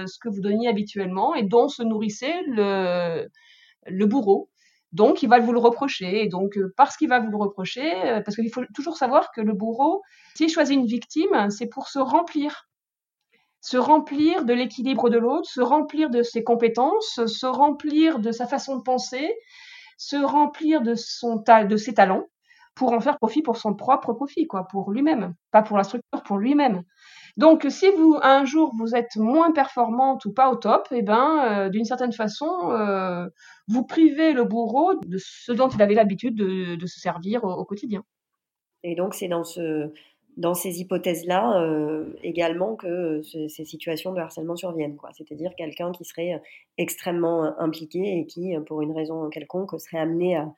[0.07, 3.29] ce que vous donniez habituellement et dont se nourrissait le
[3.87, 4.50] le bourreau.
[4.91, 6.23] Donc, il va vous le reprocher.
[6.23, 9.31] Et donc, euh, parce qu'il va vous le reprocher, euh, parce qu'il faut toujours savoir
[9.31, 10.01] que le bourreau,
[10.35, 12.67] s'il choisit une victime, c'est pour se remplir.
[13.61, 18.47] Se remplir de l'équilibre de l'autre, se remplir de ses compétences, se remplir de sa
[18.47, 19.31] façon de penser,
[19.97, 22.25] se remplir de, son de ses talents
[22.75, 26.23] pour en faire profit pour son propre profit, quoi, pour lui-même, pas pour la structure,
[26.23, 26.83] pour lui-même.
[27.37, 31.45] Donc, si vous un jour vous êtes moins performante ou pas au top, eh ben,
[31.45, 33.27] euh, d'une certaine façon, euh,
[33.67, 38.03] vous privez le bourreau de ce dont il avait l'habitude de, se servir au, quotidien.
[38.83, 39.91] Et donc, c'est dans ce
[40.37, 44.97] dans ces hypothèses-là euh, également que ces situations de harcèlement surviennent.
[45.11, 46.41] C'est-à-dire quelqu'un qui serait
[46.77, 50.49] extrêmement impliqué et qui, pour une raison quelconque, serait amené à,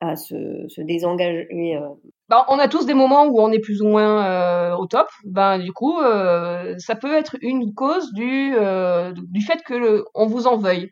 [0.00, 1.88] à se, désengager euh.
[2.28, 5.08] ben, On a tous des moments où on est plus ou moins euh, au top.
[5.24, 10.46] Ben, du coup, euh, ça peut être une cause du, du fait que on vous
[10.46, 10.90] en veuille.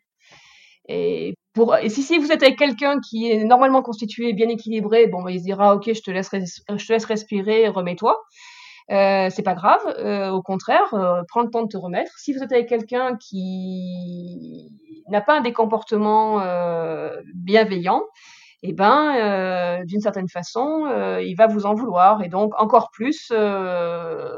[0.89, 5.23] Et, pour, et si, vous êtes avec quelqu'un qui est normalement constitué, bien équilibré, bon,
[5.23, 8.17] ben, il se dira, ok, je te laisse, je te laisse respirer, remets-toi.
[8.89, 9.83] C'est pas grave,
[10.33, 10.89] au contraire,
[11.29, 12.13] prends le temps de te remettre.
[12.19, 14.71] Si vous êtes avec quelqu'un qui
[15.09, 16.41] n'a pas des comportements
[17.35, 18.03] bienveillants,
[18.63, 22.91] eh ben, euh, d'une certaine façon, euh, il va vous en vouloir et donc encore
[22.91, 24.29] plus euh,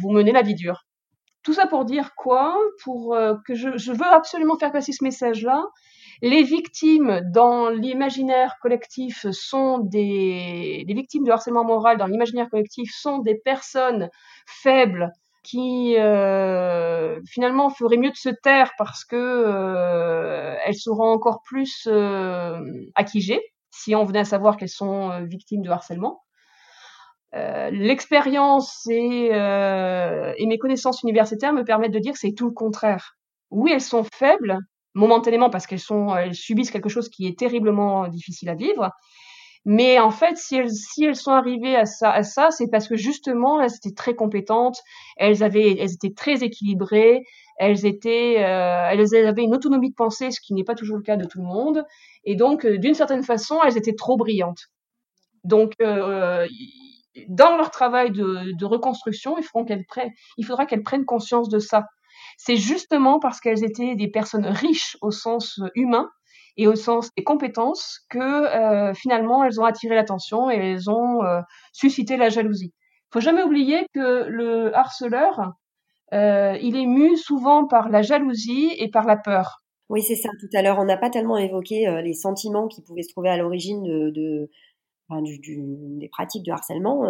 [0.00, 0.84] vous mener la vie dure.
[1.42, 2.56] Tout ça pour dire quoi?
[2.84, 5.64] Pour que je, veux absolument faire passer ce message-là.
[6.20, 13.20] Les victimes dans l'imaginaire collectif sont des victimes de harcèlement moral dans l'imaginaire collectif sont
[13.20, 14.10] des personnes
[14.46, 15.10] faibles
[15.42, 22.60] qui euh, finalement feraient mieux de se taire parce que euh, seront encore plus euh,
[22.94, 26.22] acquigées si on venait à savoir qu'elles sont euh, victimes de harcèlement.
[27.32, 33.14] L'expérience et, mes connaissances universitaires me permettent de dire que c'est tout le contraire.
[33.50, 34.58] Oui, elles sont faibles
[34.94, 35.78] momentanément parce qu'elles
[36.18, 38.90] elles subissent quelque chose qui est terriblement difficile à vivre,
[39.66, 42.88] mais en fait, si elles, si elles sont arrivées à ça, à ça c'est parce
[42.88, 44.78] que justement, elles étaient très compétentes,
[45.16, 47.24] elles avaient, elles étaient très équilibrées,
[47.58, 51.02] elles étaient, euh, elles avaient une autonomie de pensée, ce qui n'est pas toujours le
[51.02, 51.84] cas de tout le monde,
[52.24, 54.68] et donc, euh, d'une certaine façon, elles étaient trop brillantes.
[55.44, 56.46] Donc, euh,
[57.28, 61.50] dans leur travail de, de reconstruction, il, faudra qu'elles prennent, il faudra qu'elles prennent conscience
[61.50, 61.84] de ça.
[62.38, 66.08] C'est justement parce qu'elles étaient des personnes riches au sens humain
[66.56, 71.24] et au sens des compétences que euh, finalement elles ont attiré l'attention et elles ont
[71.24, 71.40] euh,
[71.72, 72.72] suscité la jalousie.
[72.74, 75.52] Il faut jamais oublier que le harceleur,
[76.12, 79.62] euh, il est mu souvent par la jalousie et par la peur.
[79.88, 80.28] Oui, c'est ça.
[80.40, 83.36] Tout à l'heure, on n'a pas tellement évoqué les sentiments qui pouvaient se trouver à
[83.36, 84.48] l'origine de,
[85.10, 87.02] des pratiques de harcèlement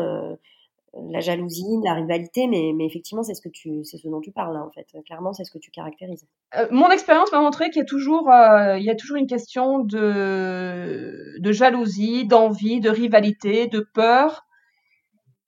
[0.94, 4.86] la jalousie, la rivalité, mais, effectivement, c'est ce ce dont tu parles là, en fait.
[5.06, 6.26] Clairement, c'est ce que tu caractérises.
[6.56, 8.76] Euh, mon expérience m'a montré qu'il y a toujours, euh,
[9.16, 14.46] une question de, jalousie, d'envie, de rivalité, de peur.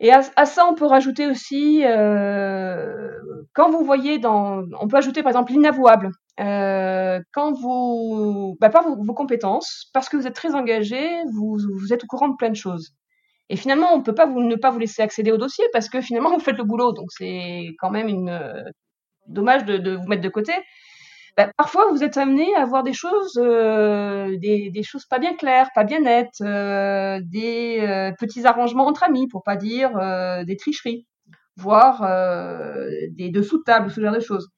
[0.01, 3.11] Et à, ça, on peut rajouter aussi, euh,
[3.55, 6.11] quand vous voyez dans, on peut ajouter par exemple l'inavouable.
[6.39, 11.93] quand vous, bah, pas vos, vos, compétences, parce que vous êtes très engagé, vous, vous
[11.93, 12.95] êtes au courant de plein de choses.
[13.49, 15.89] Et finalement, on ne peut pas vous, ne pas vous laisser accéder au dossier parce
[15.89, 16.93] que finalement, vous faites le boulot.
[16.93, 18.63] Donc, c'est quand même euh,
[19.27, 20.53] dommage de, vous mettre de côté.
[21.37, 25.71] Bah, parfois, vous êtes amené à voir des choses, euh, des, choses pas bien claires,
[25.75, 29.93] pas bien nettes, euh, des petits arrangements entre amis, pour pas dire
[30.45, 31.07] des tricheries,
[31.57, 32.03] voire
[33.13, 34.51] des dessous de table, ce genre de choses.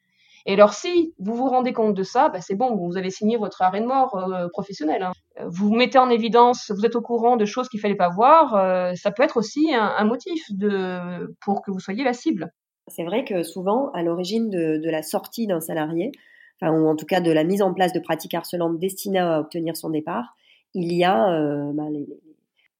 [0.47, 3.37] Et alors, si vous vous rendez compte de ça, bah, c'est bon, vous avez signé
[3.37, 5.03] votre arrêt de mort euh, professionnel.
[5.03, 5.13] Hein.
[5.47, 8.55] Vous mettez en évidence, vous êtes au courant de choses qu'il fallait pas voir.
[8.55, 12.53] Euh, ça peut être aussi un, motif de, pour que vous soyez la cible.
[12.89, 16.13] C'est vrai que souvent, à l'origine de, la sortie d'un salarié,
[16.61, 19.41] enfin, ou en tout cas de la mise en place de pratiques harcelantes destinées à
[19.41, 20.37] obtenir son départ,
[20.75, 22.07] il y a euh, bah, les,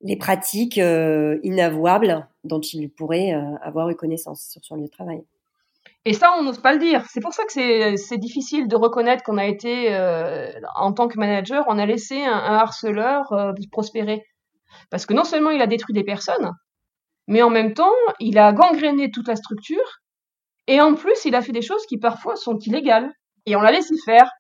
[0.03, 4.91] les, pratiques euh, inavouables dont il pourrait euh, avoir eu connaissance sur son lieu de
[4.91, 5.25] travail.
[6.07, 7.03] Et ça, on n'ose pas le dire.
[7.09, 11.19] C'est pour ça que c'est difficile de reconnaître qu'on a été, euh, en tant que
[11.19, 14.23] manager, on a laissé un, harceleur euh, prospérer.
[14.91, 16.51] Parce que non seulement il a détruit des personnes,
[17.27, 20.01] mais en même temps, il a gangréné toute la structure,
[20.67, 23.11] et en plus, il a fait des choses qui parfois sont illégales.
[23.47, 24.31] Et on l'a laissé faire.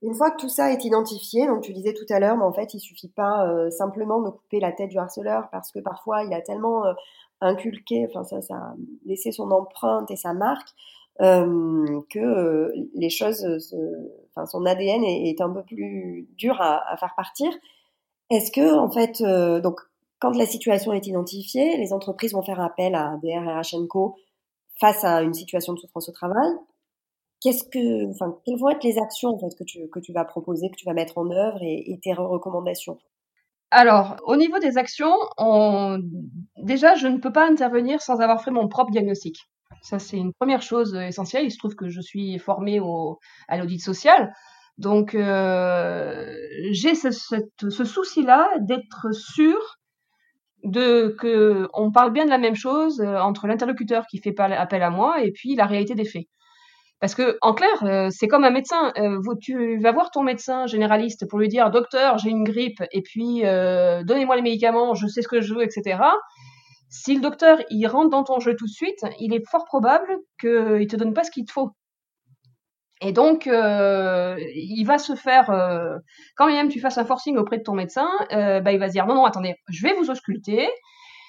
[0.00, 2.52] Une fois que tout ça est identifié, donc tu disais tout à l'heure, mais en
[2.52, 6.22] fait, il suffit pas euh, simplement de couper la tête du harceleur, parce que parfois,
[6.24, 6.84] il a tellement
[7.40, 10.68] inculqué, enfin ça, a laissé son empreinte et sa marque,
[11.18, 13.44] que euh, les choses,
[14.30, 17.50] enfin son ADN est, un peu plus dur à, faire partir.
[18.30, 19.80] Est-ce que en fait, euh, donc
[20.20, 23.34] quand la situation est identifiée, les entreprises vont faire appel à des
[23.88, 24.16] Co
[24.80, 26.50] face à une situation de souffrance au travail.
[27.40, 30.76] Qu'est-ce que, enfin, quelles vont être les actions que tu que tu vas proposer, que
[30.76, 32.98] tu vas mettre en œuvre et, tes recommandations?
[33.70, 35.98] Alors, au niveau des actions, on...
[36.56, 39.36] déjà, je ne peux pas intervenir sans avoir fait mon propre diagnostic.
[39.82, 41.44] Ça, c'est une première chose essentielle.
[41.44, 42.80] Il se trouve que je suis formée
[43.48, 44.32] à l'audit social.
[44.76, 46.34] Donc, euh,
[46.70, 47.10] j'ai ce,
[47.84, 49.58] souci-là d'être sûr
[50.64, 54.82] de que on parle bien de la même chose euh, entre l'interlocuteur qui fait appel
[54.82, 56.26] à moi et puis la réalité des faits.
[57.00, 58.92] Parce que en clair, euh, c'est comme un médecin.
[58.98, 63.02] Euh, tu vas voir ton médecin généraliste pour lui dire docteur, j'ai une grippe et
[63.02, 66.00] puis euh, donnez-moi les médicaments, je sais ce que je veux, etc.
[67.00, 70.18] Si le docteur il rentre dans ton jeu tout de suite, il est fort probable
[70.40, 71.70] qu'il te donne pas ce qu'il te faut.
[73.00, 75.96] Et donc, euh, il va se faire, euh,
[76.36, 78.92] quand même tu fasses un forcing auprès de ton médecin, euh, bah, il va se
[78.92, 80.68] dire non, non, attendez, je vais vous ausculter,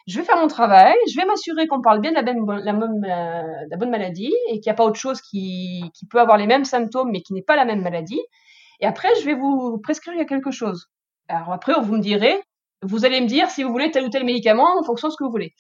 [0.08, 3.78] je vais faire mon travail, je vais m'assurer qu'on parle bien de la, la, la,
[3.78, 6.66] bonne maladie et qu'il n'y a pas autre chose qui, qui, peut avoir les mêmes
[6.66, 8.22] symptômes mais qui n'est pas la même maladie.
[8.80, 10.88] Et après, je vais vous prescrire quelque chose.
[11.28, 12.42] Alors après, vous me direz,
[12.82, 15.18] vous allez me dire si vous voulez tel ou tel médicament en fonction de ce
[15.18, 15.54] que vous voulez.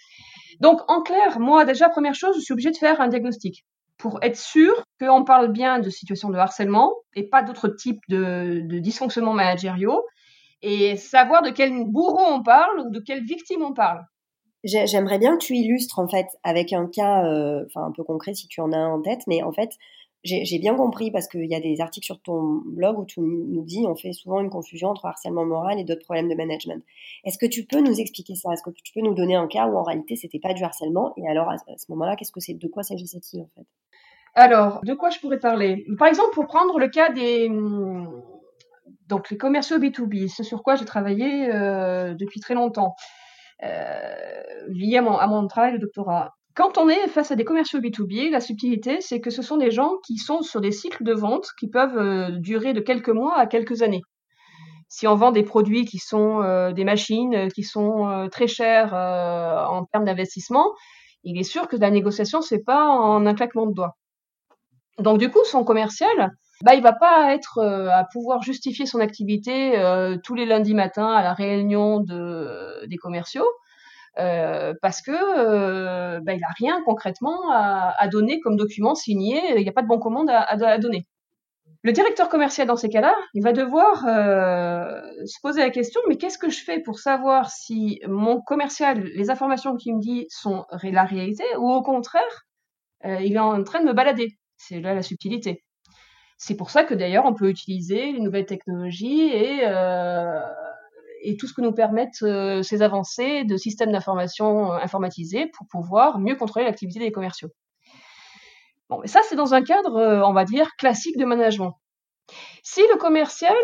[0.60, 3.66] Donc, en clair, moi, déjà, première chose, je suis obligée de faire un diagnostic
[3.98, 8.62] pour être sûr qu'on parle bien de situations de harcèlement et pas d'autres types de,
[8.64, 10.04] de dysfonctionnements managériaux
[10.62, 14.04] et savoir de quel bourreau on parle ou de quelle victime on parle.
[14.64, 18.48] J'aimerais bien que tu illustres en fait avec un cas, euh, un peu concret si
[18.48, 19.70] tu en as en tête, mais en fait
[20.24, 23.64] j'ai bien compris parce qu'il y a des articles sur ton blog où tu nous
[23.64, 26.84] dis on fait souvent une confusion entre harcèlement moral et d'autres problèmes de management.
[27.24, 28.52] Est-ce que tu peux nous expliquer ça?
[28.52, 31.14] Est-ce que tu peux nous donner un cas où en réalité c'était pas du harcèlement?
[31.18, 33.66] Et alors à ce moment-là qu'est-ce que c'est de quoi s'agissait-il en fait?
[34.36, 35.86] Alors, de quoi je pourrais parler?
[35.98, 37.50] Par exemple, pour prendre le cas des
[39.08, 42.96] donc les commerciaux B2B, ce sur quoi j'ai travaillé euh, depuis très longtemps,
[43.64, 46.36] euh, lié mon, à mon travail de doctorat.
[46.60, 49.72] Quand on est face à des commerciaux B2B, la subtilité, c'est que ce sont des
[49.72, 53.40] gens qui sont sur des cycles de vente qui peuvent euh, durer de quelques mois
[53.40, 54.02] à quelques années.
[54.90, 58.94] Si on vend des produits qui sont euh, des machines qui sont euh, très chères
[58.94, 60.74] en termes d'investissement,
[61.24, 63.96] il est sûr que la négociation, c'est pas en un claquement de doigts.
[64.98, 69.00] Donc du coup, son commercial, bah, il va pas être euh, à pouvoir justifier son
[69.00, 73.48] activité euh, tous les lundis matins à la réunion de, des commerciaux.
[74.18, 79.64] Euh, parce que euh, bah, il a rien concrètement à, donner comme document signé, il
[79.64, 81.06] n'y a pas de bon commande à, donner.
[81.84, 86.38] Le directeur commercial dans ces cas-là, il va devoir se poser la question mais qu'est-ce
[86.38, 91.06] que je fais pour savoir si mon commercial, les informations qu'il me dit sont la
[91.06, 92.46] réalité ou au contraire,
[93.06, 94.38] il est en train de me balader?
[94.58, 95.64] C'est là la subtilité.
[96.40, 100.40] C'est pour ça que d'ailleurs on peut utiliser les nouvelles technologies et, euh,
[101.22, 105.68] et tout ce que nous permettent euh, ces avancées de systèmes d'information euh, informatisés pour
[105.68, 107.50] pouvoir mieux contrôler l'activité des commerciaux.
[108.90, 111.74] Bon, mais ça c'est dans un cadre, euh, on va dire, classique de management.
[112.64, 113.56] Si le commercial,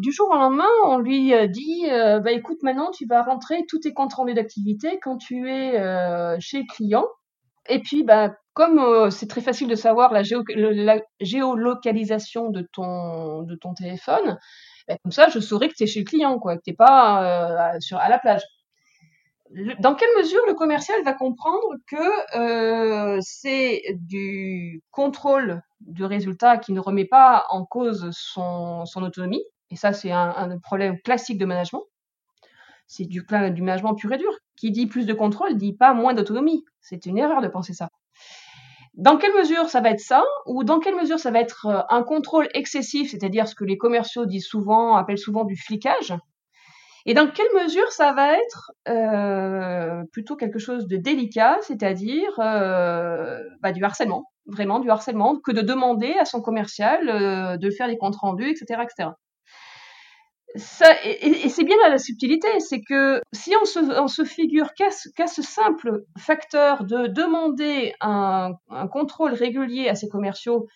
[0.00, 3.80] du jour au lendemain, on lui dit, euh, bah écoute, maintenant tu vas rentrer tous
[3.80, 7.06] tes comptes rendus d'activité quand tu es euh, chez client,
[7.68, 10.22] et puis bah comme c'est très facile de savoir la,
[11.20, 14.38] géolocalisation de ton, de ton téléphone,
[14.88, 16.76] ben, comme ça, je saurais que tu es chez le client, quoi, que tu n'es
[16.76, 18.42] pas euh, sur, à la plage.
[19.78, 26.72] Dans quelle mesure le commercial va comprendre que euh, c'est du contrôle du résultat qui
[26.72, 29.44] ne remet pas en cause son, son autonomie?
[29.70, 31.84] Et ça, c'est un, un, problème classique de management.
[32.86, 34.32] C'est du, du management pur et dur.
[34.56, 36.64] Qui dit plus de contrôle dit pas moins d'autonomie.
[36.80, 37.88] C'est une erreur de penser ça.
[38.96, 41.80] Dans quelle mesure ça va être ça ou dans quelle mesure ça va être euh,
[41.88, 46.14] un contrôle excessif, c'est-à-dire ce que les commerciaux disent souvent, appellent souvent du flicage?
[47.06, 53.40] Et dans quelle mesure ça va être euh, plutôt quelque chose de délicat, c'est-à-dire euh,
[53.60, 57.88] bah, du harcèlement, vraiment du harcèlement, que de demander à son commercial euh, de faire
[57.88, 59.10] des comptes rendus, etc., etc
[60.54, 63.64] et, c'est bien là la subtilité, c'est que si on
[64.06, 68.52] se, figure qu'à ce, simple facteur de demander un,
[68.92, 70.66] contrôle régulier à ces commerciaux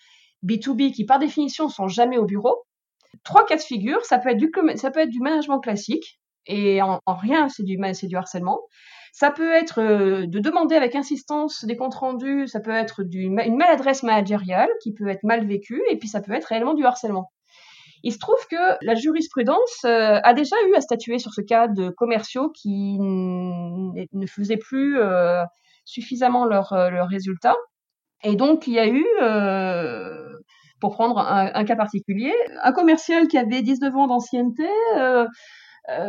[0.45, 2.64] B2B qui par définition sont jamais au bureau,
[3.25, 6.83] trois cas de figure, ça peut être du, ça peut être du management classique, et
[6.83, 8.61] en, en rien c'est du, du harcèlement.
[9.12, 13.57] Ça peut être euh, de demander avec insistance des comptes rendus, ça peut être une
[13.57, 17.31] maladresse managériale qui peut être mal vécue, et puis ça peut être réellement du harcèlement.
[18.04, 21.68] Il se trouve que la jurisprudence euh, a déjà eu à statuer sur ce cas
[21.68, 25.42] de commerciaux qui ne faisaient plus euh,
[25.84, 27.56] suffisamment leurs leur euh, résultats.
[28.24, 29.06] Et donc, il y a eu,
[30.80, 34.68] pour prendre un, un, cas particulier, un commercial qui avait 19 ans d'ancienneté,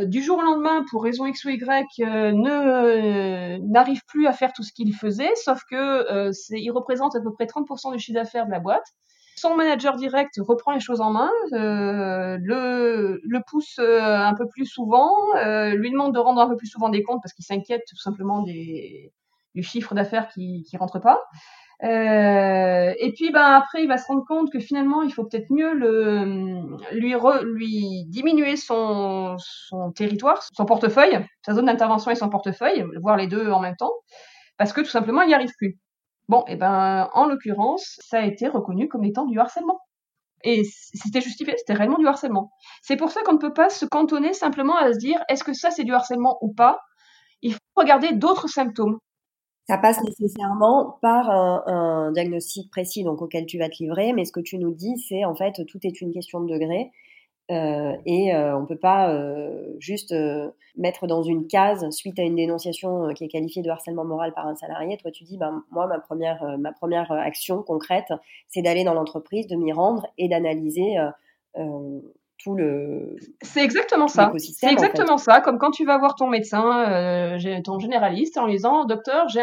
[0.08, 4.64] du jour au lendemain, pour raison X ou Y, ne n'arrive plus à faire tout
[4.64, 8.52] ce qu'il faisait, sauf que il représente à peu près 30% du chiffre d'affaires de
[8.52, 8.88] la boîte
[9.40, 14.66] son manager direct reprend les choses en main, euh, le, pousse euh, un peu plus
[14.66, 17.84] souvent, euh, lui demande de rendre un peu plus souvent des comptes parce qu'il s'inquiète
[17.90, 21.20] tout simplement du chiffre d'affaires qui qui rentre pas.
[21.82, 25.74] Et puis ben après il va se rendre compte que finalement il faut peut-être mieux
[26.92, 33.28] lui diminuer son son territoire, son portefeuille, sa zone d'intervention et son portefeuille, voir les
[33.28, 33.94] deux en même temps,
[34.58, 35.78] parce que tout simplement il n'y arrive plus.
[36.30, 39.82] Bon, et eh ben, en l'occurrence, ça a été reconnu comme étant du harcèlement.
[40.44, 42.52] Et c'était justifié, c'était réellement du harcèlement.
[42.84, 45.54] C'est pour ça qu'on ne peut pas se cantonner simplement à se dire est-ce que
[45.54, 46.80] ça c'est du harcèlement ou pas?
[47.42, 49.00] Il faut regarder d'autres symptômes.
[49.68, 54.32] Ça passe nécessairement par un, diagnostic précis donc auquel tu vas te livrer, mais ce
[54.32, 56.92] que tu nous dis, c'est en fait tout est une question de degré.
[57.52, 60.14] Euh, et euh, on ne peut pas euh, juste
[60.78, 64.48] mettre dans une case suite à une dénonciation qui est qualifiée de harcèlement moral par
[64.48, 64.98] un salarié.
[64.98, 68.14] Toi, tu dis, ben, moi, ma première, ma première action concrète,
[68.48, 70.98] c'est d'aller dans l'entreprise, de m'y rendre et d'analyser
[72.38, 73.18] tout le.
[73.42, 74.32] C'est exactement ça.
[74.38, 75.42] C'est exactement ça.
[75.42, 79.42] Comme quand tu vas voir ton médecin, ton généraliste, en lui disant, docteur, j'ai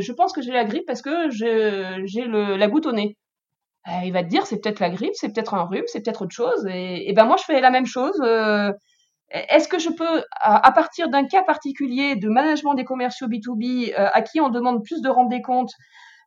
[0.00, 3.16] je pense que j'ai la grippe parce que j'ai la goutte au nez.
[3.88, 6.22] Euh, il va te dire c'est peut-être la grippe, c'est peut-être un rhume, c'est peut-être
[6.22, 6.66] autre chose.
[6.70, 8.20] Et, ben moi je fais la même chose.
[8.22, 8.72] Euh,
[9.30, 14.08] est-ce que je peux, à, partir d'un cas particulier de management des commerciaux B2B, euh,
[14.12, 15.72] à qui on demande plus de rendre des comptes,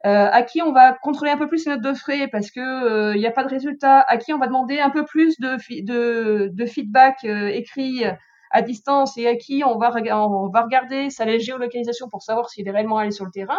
[0.04, 3.20] à qui on va contrôler un peu plus les notes de frais parce que il
[3.20, 7.24] n'y a pas de résultat, à qui on va demander un peu plus de feedback
[7.24, 8.04] écrit
[8.52, 12.68] à distance et à qui on va, on va regarder sa géolocalisation pour savoir s'il
[12.68, 13.58] est réellement allé sur le terrain,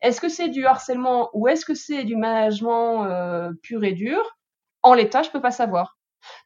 [0.00, 4.20] est-ce que c'est du harcèlement ou est-ce que c'est du management euh, pur et dur?
[4.82, 5.98] En l'état, je peux pas savoir.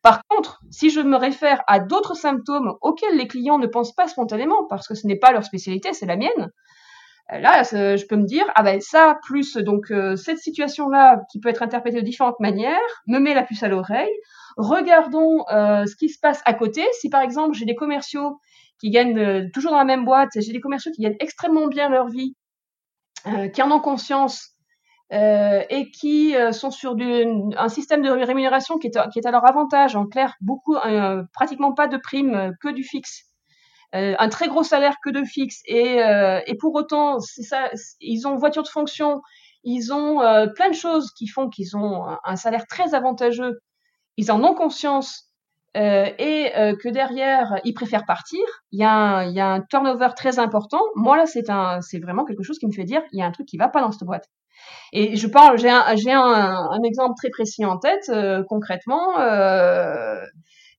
[0.03, 4.09] Par contre, si je me réfère à d'autres symptômes auxquels les clients ne pensent pas
[4.09, 6.50] spontanément, parce que ce n'est pas leur spécialité, c'est la mienne,
[7.32, 11.40] euh, là, je peux me dire, ah ben ça, plus donc euh, cette situation-là, qui
[11.40, 14.12] peut être interprétée de différentes manières, me met la puce à l'oreille.
[14.57, 16.82] Regardons ce qui se passe à côté.
[17.00, 18.38] Si par exemple j'ai des commerciaux
[18.78, 22.09] qui gagnent toujours dans la même boîte, j'ai des commerciaux qui gagnent extrêmement bien leur
[22.09, 22.34] vie,
[23.27, 24.51] euh, qui en ont conscience
[25.12, 27.25] euh, et qui euh, sont sur du,
[27.57, 29.95] un système de rémunération qui est, qui est à leur avantage.
[29.95, 30.77] En clair, beaucoup,
[31.33, 33.27] pratiquement pas de primes, que du fixe.
[33.93, 35.99] un très gros salaire que de fixe et,
[36.47, 37.70] et pour autant ça
[38.01, 39.20] ils ont voiture de fonction
[39.64, 40.16] ils ont
[40.57, 43.61] plein de choses qui font qu'ils ont un salaire très avantageux
[44.16, 45.32] ils en ont conscience
[45.77, 48.41] euh, et euh, que derrière ils préfèrent partir,
[48.73, 50.83] il y, a un, y a un turnover très important.
[50.97, 53.27] Moi là, c'est un, c'est vraiment quelque chose qui me fait dire, il y a
[53.27, 54.29] un truc qui va pas dans cette boîte.
[54.93, 58.11] Et je parle, j'ai un, j'ai un, exemple très précis en tête.
[58.11, 59.18] Euh, concrètement,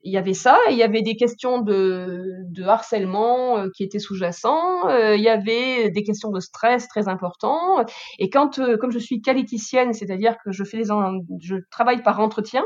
[0.05, 4.87] il y avait ça, il y avait des questions de, de harcèlement qui étaient sous-jacents,
[4.89, 7.83] il y avait des questions de stress très importants.
[8.19, 10.83] Et quand, comme je suis qualiticienne, c'est-à-dire que je fais
[11.39, 12.63] je travaille par entretien,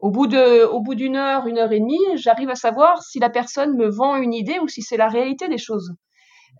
[0.00, 3.88] au bout d'une heure, une heure et demie, j'arrive à savoir si la personne me
[3.88, 5.94] vend une idée ou si c'est la réalité des choses.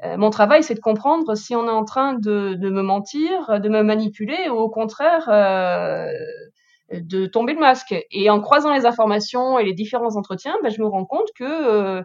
[0.04, 3.68] Euh, mon travail, c'est de comprendre si on est en train de, me mentir, de
[3.68, 6.10] me manipuler, ou au contraire euh,
[6.92, 7.94] de tomber le masque.
[8.10, 11.44] Et en croisant les informations et les différents entretiens, ben, je me rends compte que
[11.44, 12.02] euh,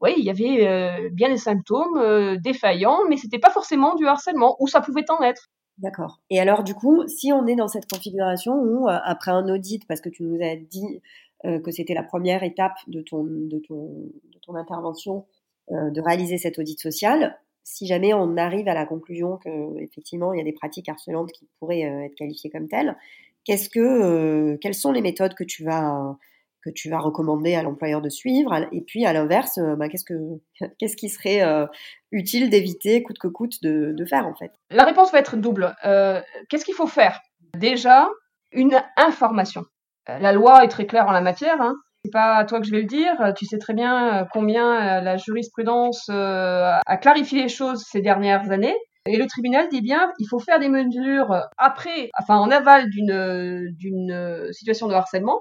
[0.00, 4.68] oui, il y avait bien des symptômes défaillants, mais c'était pas forcément du harcèlement, ou
[4.68, 5.48] ça pouvait en être.
[5.78, 6.20] D'accord.
[6.28, 9.86] Et alors, du coup, si on est dans cette configuration où, euh, après un audit,
[9.86, 11.00] parce que tu nous as dit
[11.44, 15.26] euh, que c'était la première étape de ton, de ton, de ton intervention,
[15.70, 20.32] euh, de réaliser cet audit social, si jamais on arrive à la conclusion que effectivement
[20.32, 22.96] il y a des pratiques harcelantes qui pourraient être qualifiées comme telles,
[23.44, 26.16] qu'est-ce que, quelles sont les méthodes que tu vas
[26.64, 30.04] que tu vas recommander à l'employeur de suivre Et puis à l'inverse, euh, bah, qu'est-ce,
[30.04, 30.14] que,
[30.78, 31.66] qu'est-ce qui serait euh,
[32.12, 34.52] utile d'éviter coûte que coûte de, de, faire en fait?
[34.70, 35.74] La réponse va être double.
[35.84, 37.20] Euh, qu'est-ce qu'il faut faire?
[37.56, 38.08] Déjà,
[38.52, 39.64] une information.
[40.06, 41.60] La loi est très claire en la matière.
[41.60, 41.74] Hein.
[42.04, 43.14] C'est pas à toi que je vais le dire.
[43.36, 48.76] Tu sais très bien combien la jurisprudence a clarifié les choses ces dernières années.
[49.04, 53.70] Et le tribunal dit bien, il faut faire des mesures après, enfin en aval d'une,
[53.76, 55.40] d'une situation de harcèlement,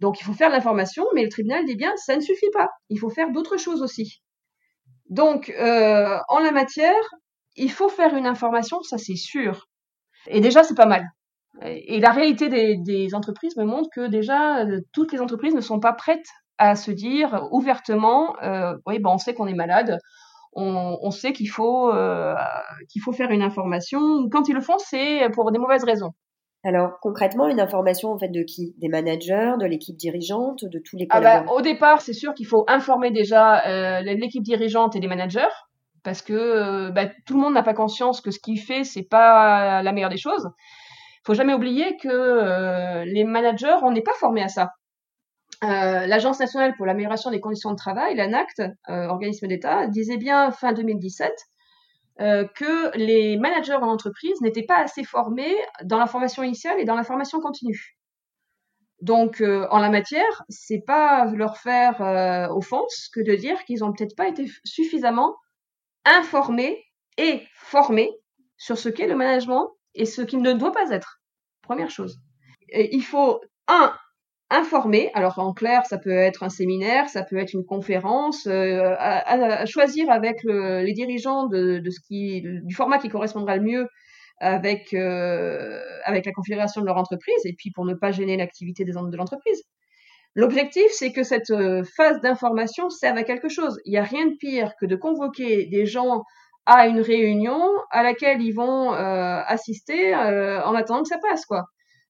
[0.00, 2.70] donc il faut faire l'information, mais le tribunal dit bien, ça ne suffit pas.
[2.88, 4.22] Il faut faire d'autres choses aussi.
[5.10, 7.02] Donc euh, en la matière,
[7.56, 9.66] il faut faire une information, ça c'est sûr.
[10.28, 11.04] Et déjà c'est pas mal.
[11.62, 15.80] Et la réalité des, entreprises me montre que déjà euh, toutes les entreprises ne sont
[15.80, 16.28] pas prêtes
[16.58, 19.98] à se dire ouvertement, euh, oui, ben on sait qu'on est malade,
[20.52, 21.92] on, sait qu'il faut
[22.90, 24.28] qu'il faut faire une information.
[24.30, 26.12] Quand ils le font, c'est pour des mauvaises raisons.
[26.68, 28.74] Alors concrètement, une information en fait de qui?
[28.76, 32.46] Des managers, de l'équipe dirigeante, de tous les ah bah, Au départ, c'est sûr qu'il
[32.46, 35.54] faut informer déjà euh, l'équipe dirigeante et les managers
[36.04, 39.08] parce que euh, bah, tout le monde n'a pas conscience que ce qu'il fait c'est
[39.08, 40.46] pas la meilleure des choses.
[41.14, 44.72] Il faut jamais oublier que euh, les managers, on n'est pas formés à ça.
[45.62, 51.32] L'Agence nationale pour l'amélioration des conditions de travail, l'ANACT, organisme d'État, disait bien fin 2017
[52.20, 55.54] euh, que les managers en entreprise n'étaient pas assez formés
[55.84, 57.96] dans la formation initiale et dans la formation continue.
[59.00, 63.84] Donc, euh, en la matière, c'est pas leur faire euh, offense que de dire qu'ils
[63.84, 65.36] ont peut-être pas été suffisamment
[66.04, 66.84] informés
[67.16, 68.10] et formés
[68.56, 71.20] sur ce qu'est le management et ce qu'il ne doit pas être.
[71.62, 72.18] Première chose.
[72.70, 73.94] Il faut, un,
[74.50, 75.10] informer.
[75.14, 79.66] Alors en clair, ça peut être un séminaire, ça peut être une conférence, euh, à,
[79.66, 83.88] choisir avec les dirigeants du format qui correspondra le mieux
[84.40, 88.84] avec euh, avec la configuration de leur entreprise et puis pour ne pas gêner l'activité
[88.84, 89.62] de l'entreprise.
[90.34, 93.80] L'objectif, c'est que cette euh, phase d'information serve à quelque chose.
[93.84, 96.22] Il n'y a rien de pire que de convoquer des gens
[96.66, 101.64] à une réunion à laquelle ils vont assister en attendant que ça passe, quoi.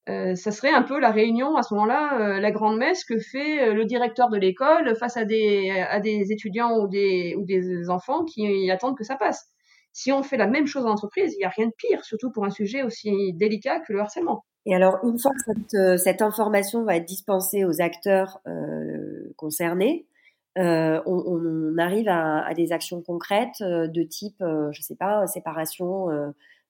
[0.08, 3.18] Euh, ça serait un peu la réunion à ce moment-là, euh, la grande messe que
[3.18, 7.44] fait euh, le directeur de l'école face à des, à des étudiants ou des, ou
[7.44, 9.48] des enfants qui attendent que ça passe.
[9.92, 12.30] Si on fait la même chose en entreprise, il n'y a rien de pire, surtout
[12.30, 14.44] pour un sujet aussi délicat que le harcèlement.
[14.64, 15.32] Et alors, une fois
[15.72, 18.40] que cette, information va être dispensée aux acteurs
[19.36, 20.06] concernés,
[20.56, 26.08] on, arrive à, des actions concrètes de type, je sais pas, séparation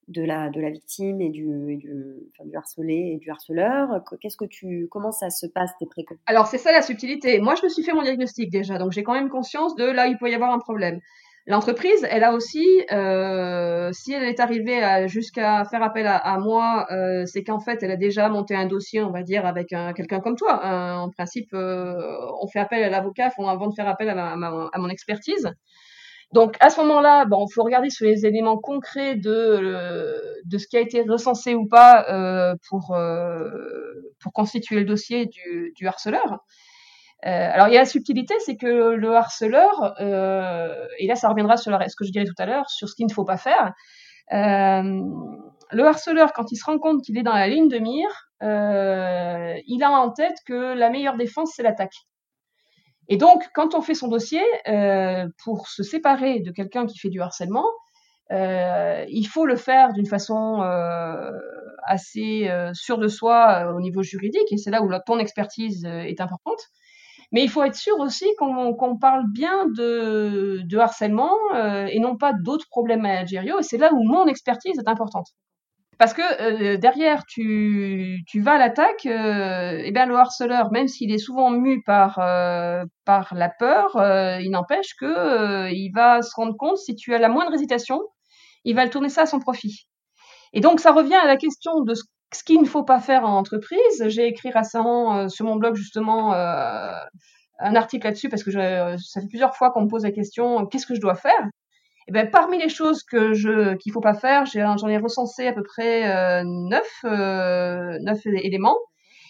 [0.08, 4.88] de la, de la victime et du, du, harcelé et du harceleur Qu'est-ce que tu,
[4.90, 6.22] comment ça se passe tes précautions?
[6.26, 7.38] Alors c'est ça la subtilité.
[7.40, 10.06] Moi je me suis fait mon diagnostic déjà, donc j'ai quand même conscience de là
[10.06, 11.00] il peut y avoir un problème.
[11.48, 17.24] L'entreprise, elle a aussi, euh, si elle est arrivée jusqu'à faire appel à, moi, euh,
[17.24, 20.36] c'est qu'en fait, elle a déjà monté un dossier, on va dire, avec quelqu'un comme
[20.36, 20.60] toi.
[20.62, 21.96] en principe, euh,
[22.42, 25.50] on fait appel à l'avocat avant de faire appel à, à mon expertise.
[26.32, 30.58] Donc à ce moment-là, bon, il faut regarder sur les éléments concrets de euh, de
[30.58, 33.48] ce qui a été recensé ou pas euh, pour euh,
[34.20, 36.38] pour constituer le dossier du, du harceleur.
[37.22, 41.76] Alors il y a la subtilité, c'est que le harceleur, et là ça reviendra sur
[41.76, 43.72] ce que je dirais tout à l'heure, sur ce qu'il ne faut pas faire.
[44.30, 49.82] le harceleur, quand il se rend compte qu'il est dans la ligne de mire, il
[49.82, 52.06] a en tête que la meilleure défense c'est l'attaque.
[53.08, 57.08] Et donc, quand on fait son dossier, euh, pour se séparer de quelqu'un qui fait
[57.08, 57.66] du harcèlement,
[58.30, 61.30] euh, il faut le faire d'une façon euh,
[61.84, 66.60] assez sûre de soi au niveau juridique, et c'est là où ton expertise est importante.
[67.32, 71.34] Mais il faut être sûr aussi qu'on parle bien de, de harcèlement
[71.88, 75.28] et non pas d'autres problèmes managériaux, et c'est là où mon expertise est importante.
[75.98, 80.86] Parce que euh, derrière, tu, tu vas à l'attaque, euh, et bien le harceleur, même
[80.86, 83.90] s'il est souvent mu par, euh, par la peur,
[84.40, 88.00] il n'empêche que il va se rendre compte, si tu as la moindre hésitation,
[88.64, 89.88] il va le tourner ça à son profit.
[90.52, 92.04] Et donc ça revient à la question de ce,
[92.44, 94.08] qu'il ne faut pas faire en entreprise.
[94.08, 99.56] J'ai écrit récemment sur mon blog justement un article là-dessus parce que ça fait plusieurs
[99.56, 101.48] fois qu'on me pose la question qu'est-ce que je dois faire?
[102.08, 105.46] Et eh ben, parmi les choses que je qu'il faut pas faire, j'en ai, recensé
[105.46, 108.78] à peu près euh, neuf, euh, neuf éléments.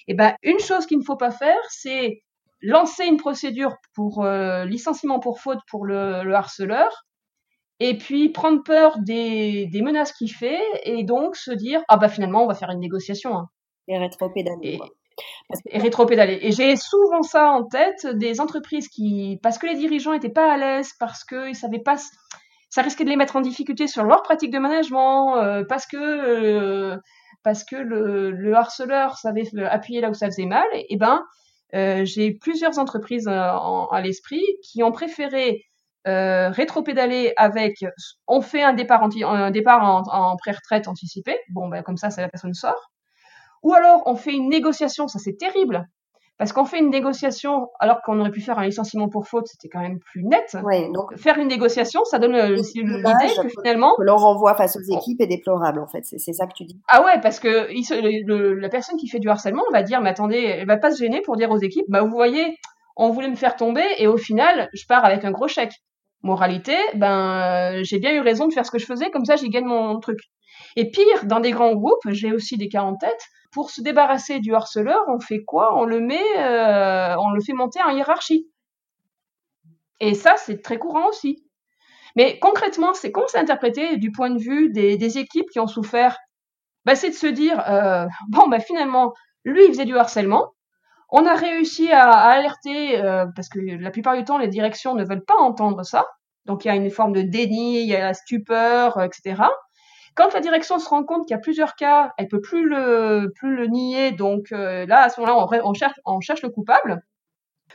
[0.06, 2.22] Et eh ben, une chose qu'il ne faut pas faire, c'est
[2.62, 7.04] lancer une procédure pour euh, licenciement pour faute pour le, le, harceleur,
[7.80, 12.08] et puis prendre peur des, des menaces qu'il fait, et donc se dire ah bah
[12.08, 13.36] finalement on va faire une négociation.
[13.36, 13.48] Hein.
[13.88, 14.78] Et rétropédaler.
[15.66, 16.38] Et, rétropédaler.
[16.42, 20.52] Et j'ai souvent ça en tête, des entreprises qui, parce que les dirigeants étaient pas
[20.52, 21.96] à l'aise, parce qu'ils savaient pas
[22.70, 25.96] ça risquait de les mettre en difficulté sur leur pratique de management euh, parce que
[25.96, 26.96] euh,
[27.42, 30.66] parce que le, le, harceleur savait appuyer là où ça faisait mal.
[30.88, 31.24] Et, ben
[31.74, 35.64] euh, j'ai plusieurs entreprises à l'esprit qui ont préféré
[36.04, 37.84] rétropédaler avec
[38.26, 39.08] on fait un départ,
[39.52, 41.36] départ en, en pré-retraite anticipé.
[41.50, 42.90] Bon, ben, comme ça, ça la personne sort.
[43.62, 45.86] Ou alors on fait une négociation, ça c'est terrible.
[46.38, 49.68] Parce qu'on fait une négociation, alors qu'on aurait pu faire un licenciement pour faute, c'était
[49.68, 50.56] quand même plus net.
[50.94, 55.20] Donc faire une négociation, ça donne l'idée que finalement que l'on renvoie face aux équipes
[55.20, 55.80] est déplorable.
[55.80, 56.80] En fait, c'est ça que tu dis.
[56.88, 57.68] Ah ouais, parce que
[58.60, 61.22] la personne qui fait du harcèlement va dire, mais attendez, elle va pas se gêner
[61.22, 62.56] pour dire aux équipes, bah vous voyez,
[62.96, 65.74] on voulait me faire tomber et au final, je pars avec un gros chèque.
[66.22, 69.48] Moralité, ben j'ai bien eu raison de faire ce que je faisais, comme ça j'y
[69.50, 70.18] gagne mon truc.
[70.76, 74.40] Et pire, dans des grands groupes, j'ai aussi des cas en tête pour se débarrasser
[74.40, 75.76] du harceleur, on fait quoi?
[75.78, 78.48] On le met, euh, on le fait monter en hiérarchie.
[80.00, 81.44] Et ça, c'est très courant aussi.
[82.16, 86.16] Mais concrètement, c'est comment c'est interprété du point de vue des, équipes qui ont souffert
[86.84, 89.12] bah, C'est de se dire, euh, bon, bah, finalement,
[89.44, 90.52] lui, il faisait du harcèlement.
[91.10, 95.04] On a réussi à, alerter, euh, parce que la plupart du temps, les directions ne
[95.04, 96.06] veulent pas entendre ça.
[96.44, 99.42] Donc, il y a une forme de déni, il y a la stupeur, etc.
[100.18, 103.30] Quand la direction se rend compte qu'il y a plusieurs cas, elle peut plus le
[103.36, 104.10] plus le nier.
[104.10, 107.04] Donc euh, là, à ce moment-là, on, cherche le coupable.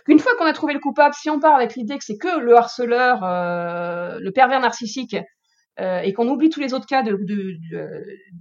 [0.08, 2.42] Une fois qu'on a trouvé le coupable, si on part avec l'idée que c'est que
[2.42, 5.16] le harceleur, euh, le pervers narcissique,
[5.80, 7.56] euh, et qu'on oublie tous les autres cas de, de,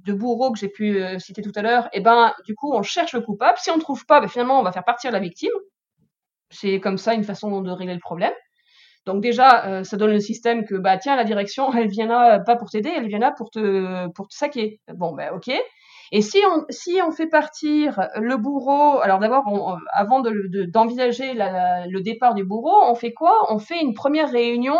[0.04, 3.12] de, que j'ai pu citer tout à l'heure, et eh ben du coup on cherche
[3.12, 3.56] le coupable.
[3.58, 5.52] Si on ne trouve pas, ben, finalement on va faire partir la victime.
[6.50, 8.34] C'est comme ça une façon de régler le problème.
[9.06, 12.38] Donc déjà, euh, ça donne le système que bah tiens la direction, elle vient là
[12.40, 14.80] pas pour t'aider, elle vient là pour te pour te saquer.
[14.94, 15.50] Bon ben ok.
[16.14, 19.44] Et si on, si on fait partir le bourreau, alors d'abord,
[19.94, 23.50] avant d'envisager de, le départ du bourreau, on fait quoi?
[23.50, 24.78] On fait une première réunion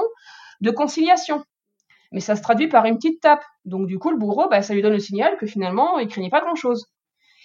[0.61, 1.43] de conciliation.
[2.13, 3.43] Mais ça se traduit par une petite tape.
[3.65, 6.29] Donc du coup, le bourreau, bah, ça lui donne le signal que finalement, il craignait
[6.29, 6.93] pas grand-chose.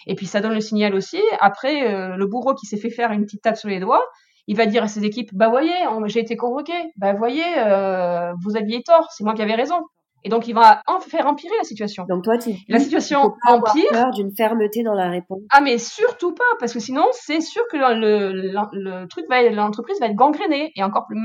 [0.06, 3.10] Et puis ça donne le signal aussi, après, euh, le bourreau qui s'est fait faire
[3.10, 4.04] une petite tape sur les doigts,
[4.48, 5.74] il va dire à ses équipes, bah voyez,
[6.06, 9.82] j'ai été convoqué, bah voyez, euh, vous aviez tort, c'est moi qui avais raison.
[10.24, 12.04] Et donc, il va en faire empirer la situation.
[12.08, 14.10] Donc, toi, tu la situation empire.
[14.14, 15.42] d'une fermeté dans la réponse.
[15.50, 18.32] Ah, mais surtout pas, parce que sinon, c'est sûr que le,
[18.72, 21.22] le, truc va, l'entreprise va être gangrénée et encore plus,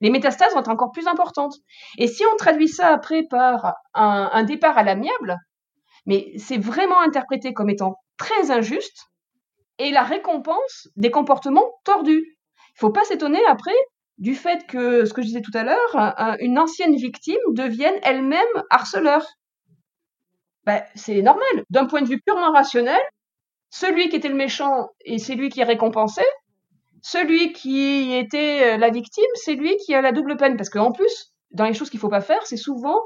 [0.00, 1.54] les métastases vont être encore plus importantes.
[1.98, 5.38] Et si on traduit ça après par un, un départ à l'amiable,
[6.06, 9.06] mais c'est vraiment interprété comme étant très injuste
[9.78, 12.38] et la récompense des comportements tordus.
[12.76, 13.74] Il faut pas s'étonner après
[14.18, 18.46] du fait que, ce que je disais tout à l'heure, une ancienne victime devienne elle-même
[18.70, 19.24] harceleur.
[20.64, 21.64] Ben, c'est normal.
[21.70, 23.00] D'un point de vue purement rationnel,
[23.70, 26.22] celui qui était le méchant et c'est lui qui est récompensé.
[27.00, 30.56] Celui qui était euh, la victime, c'est lui qui a la double peine.
[30.56, 33.00] Parce qu'en plus, dans les choses qu'il faut pas faire, c'est souvent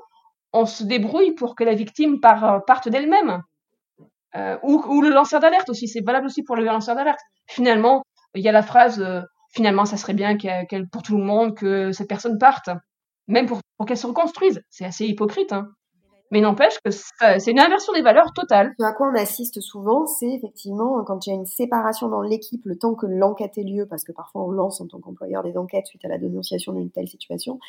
[0.52, 3.42] on se débrouille pour que la victime parte d'elle-même.
[4.34, 7.20] Euh, ou, le lanceur d'alerte aussi, c'est valable aussi pour le lanceur d'alerte.
[7.46, 8.02] Finalement,
[8.34, 11.55] il y a la phrase euh, finalement, ça serait bien qu'elle, pour tout le monde
[11.55, 12.70] que cette personne parte,
[13.28, 14.62] même pour, qu'elle se reconstruise.
[14.70, 15.68] C'est assez hypocrite, hein.
[16.32, 18.74] Mais n'empêche que c'est une inversion des valeurs totale.
[18.78, 22.20] Ce à quoi on assiste souvent, c'est effectivement quand il y a une séparation dans
[22.20, 25.44] l'équipe, le temps que l'enquête ait lieu, parce que parfois on lance en tant qu'employeur
[25.44, 27.61] des enquêtes suite à la dénonciation d'une telle situation.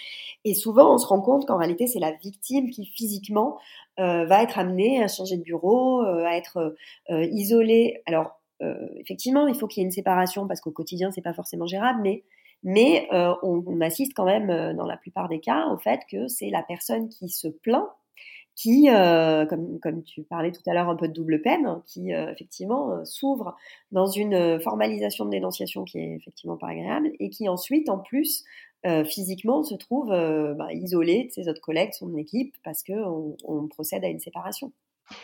[0.44, 3.60] Et souvent, on se rend compte qu'en réalité, c'est la victime qui physiquement
[4.00, 6.76] euh, va être amenée à changer de bureau, euh, à être
[7.12, 8.02] euh, isolée.
[8.08, 8.37] Alors,
[8.96, 12.02] effectivement, il faut qu'il y ait une séparation parce qu'au quotidien, c'est pas forcément gérable,
[12.64, 16.28] mais euh, on, assiste quand même, euh, dans la plupart des cas, au fait que
[16.28, 17.88] c'est la personne qui se plaint,
[18.56, 23.06] qui, euh, comme, tu parlais tout à l'heure, un peu de double peine, qui effectivement
[23.06, 23.56] s'ouvre
[23.92, 28.44] dans une formalisation de dénonciation qui est effectivement pas agréable, et qui ensuite, en plus,
[29.06, 34.04] physiquement, se trouve bah, isolé de ses autres collègues, son équipe, parce qu'on on procède
[34.04, 34.72] à une séparation.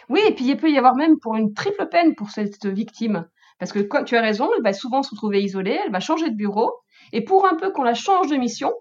[0.09, 3.27] Oui, et puis il peut y avoir même pour une triple peine pour cette victime.
[3.59, 6.35] Parce que tu as raison, elle va souvent se retrouver isolée, elle va changer de
[6.35, 6.73] bureau,
[7.11, 8.73] et pour un peu qu'on la change de mission,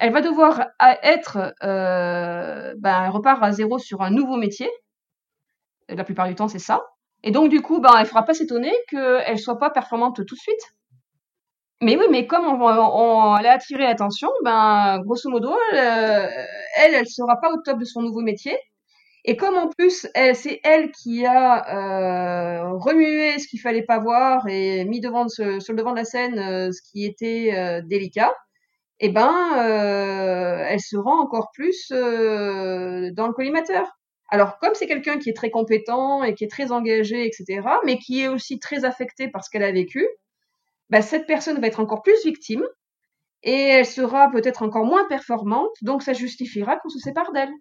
[0.00, 0.68] elle va devoir
[1.02, 4.70] être, euh, ben, elle repart à zéro sur un nouveau métier.
[5.88, 6.82] La plupart du temps, c'est ça.
[7.22, 10.34] Et donc, du coup, ben, elle ne fera pas s'étonner qu'elle soit pas performante tout
[10.34, 10.74] de suite.
[11.80, 16.28] Mais oui, mais comme on, elle a attiré l'attention, ben, grosso modo, elle, euh,
[16.76, 18.56] elle, elle sera pas au top de son nouveau métier.
[19.24, 24.48] Et comme en plus, c'est elle qui a euh, remué ce qu'il fallait pas voir
[24.48, 28.34] et mis devant sur le devant de la scène euh, ce qui était euh, délicat,
[28.98, 33.86] eh ben, euh, elle se rend encore plus euh, dans le collimateur.
[34.28, 37.98] Alors, comme c'est quelqu'un qui est très compétent et qui est très engagé, etc., mais
[37.98, 40.06] qui est aussi très affecté par ce qu'elle a vécu,
[40.90, 42.64] bah, cette personne va être encore plus victime
[43.42, 47.52] et elle sera peut-être encore moins performante, donc ça justifiera qu'on se sépare d'elle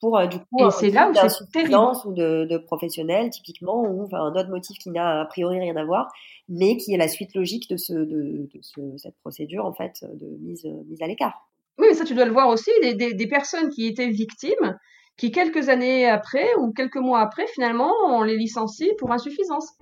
[0.00, 4.04] pour euh, du coup et c'est là où c'est ou de, de professionnel typiquement ou
[4.04, 6.08] enfin, un autre motif qui n'a a priori rien à voir
[6.48, 10.04] mais qui est la suite logique de, ce, de, de ce, cette procédure en fait
[10.14, 11.48] de mise, mise à l'écart.
[11.78, 14.78] Oui, mais ça tu dois le voir aussi des, des, des, personnes qui étaient victimes
[15.16, 19.76] qui quelques années après ou quelques mois après finalement on les licencie pour insuffisance.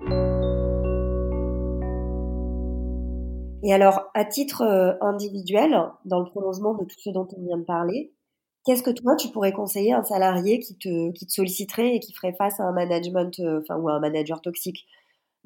[3.64, 7.58] Et alors, à titre euh, individuel, dans le prolongement de tout ce dont on vient
[7.58, 8.12] de parler,
[8.68, 12.00] Qu'est-ce que toi, tu pourrais conseiller à un salarié qui te, qui te solliciterait et
[12.00, 14.86] qui ferait face à un management, euh, enfin, ou à un manager toxique?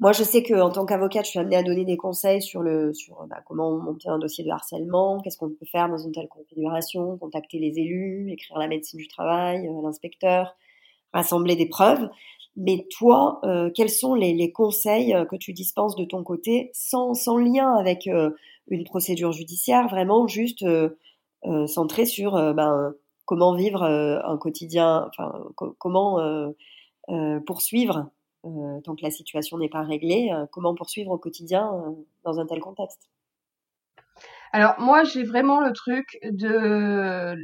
[0.01, 2.93] Moi, je sais qu'en tant qu'avocate, je suis amenée à donner des conseils sur, le,
[2.93, 6.27] sur bah, comment monter un dossier de harcèlement, qu'est-ce qu'on peut faire dans une telle
[6.27, 10.57] configuration, contacter les élus, écrire la médecine du travail, euh, l'inspecteur,
[11.13, 12.09] rassembler des preuves.
[12.57, 17.13] Mais toi, euh, quels sont les, les, conseils que tu dispenses de ton côté, sans,
[17.13, 20.65] sans lien avec une procédure judiciaire, vraiment juste
[21.67, 22.93] centré sur ben,
[23.25, 25.09] comment vivre euh, un quotidien,
[25.77, 26.49] comment euh,
[27.09, 28.09] euh, poursuivre
[28.83, 31.71] tant que la situation n'est pas réglée, comment poursuivre au quotidien
[32.25, 33.09] dans un tel contexte?
[34.51, 37.37] Alors moi, j'ai vraiment le truc de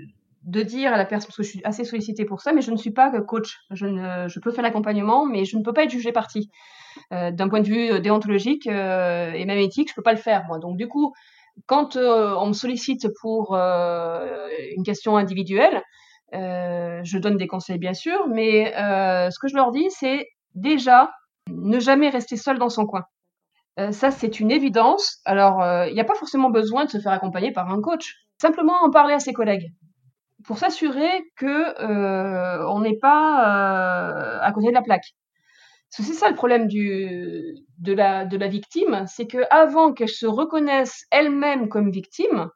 [0.44, 2.72] de dire à la personne, parce que je suis assez sollicitée pour ça, mais je
[2.72, 3.60] ne suis pas coach.
[3.72, 6.50] Je, ne, je peux faire l'accompagnement, mais je ne peux pas être jugée partie.
[7.12, 10.60] D'un point de vue déontologique et même éthique, je peux pas le faire, moi.
[10.60, 11.14] Donc, du coup,
[11.66, 15.82] quand euh, on me sollicite pour euh, une question individuelle,
[16.34, 21.12] euh, je donne des conseils bien sûr, mais ce que je leur dis, c'est déjà
[21.50, 23.04] ne jamais rester seul dans son coin.
[23.92, 25.20] ça, c'est une évidence.
[25.26, 28.16] Alors, il n'y a pas forcément besoin de se faire accompagner par un coach.
[28.42, 29.72] Simplement en parler à ses collègues
[30.46, 31.84] pour s'assurer que
[32.68, 35.16] on n'est pas à côté de la plaque.
[35.90, 41.90] C'est ça le problème de, la, victime, c'est que avant qu'elle se reconnaisse elle-même comme
[41.90, 42.50] victime,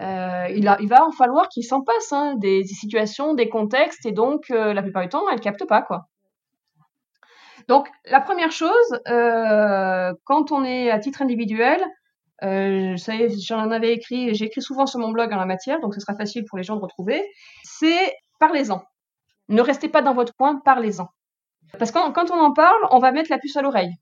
[0.00, 4.50] euh, il, va en falloir qu'il s'en passe hein, des, situations, des contextes, et donc
[4.50, 6.06] euh, la plupart du temps, elle capte pas quoi.
[7.68, 11.84] Donc la première chose, euh, quand on est à titre individuel,
[12.40, 16.14] j'en avais écrit, j'ai écrit souvent sur mon blog en la matière, donc ce sera
[16.14, 17.22] facile pour les gens de retrouver.
[17.62, 18.82] C'est parlez-en.
[19.48, 21.08] Ne restez pas dans votre coin, parlez-en.
[21.78, 23.94] Parce que quand on en parle, on va mettre la puce à l'oreille.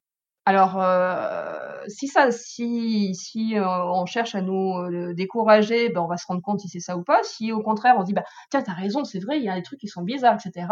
[0.48, 3.12] Alors, euh, si ça, si,
[3.56, 6.78] euh, on cherche à nous euh, décourager, ben on va se rendre compte si c'est
[6.78, 7.24] ça ou pas.
[7.24, 9.56] Si au contraire on se dit, bah, tiens, t'as raison, c'est vrai, il y a
[9.56, 10.68] des trucs qui sont bizarres, etc.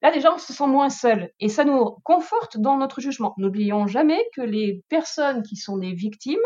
[0.00, 3.34] Là, déjà, on se sent moins seul et ça nous conforte dans notre jugement.
[3.36, 6.38] N'oublions jamais que les personnes qui sont des victimes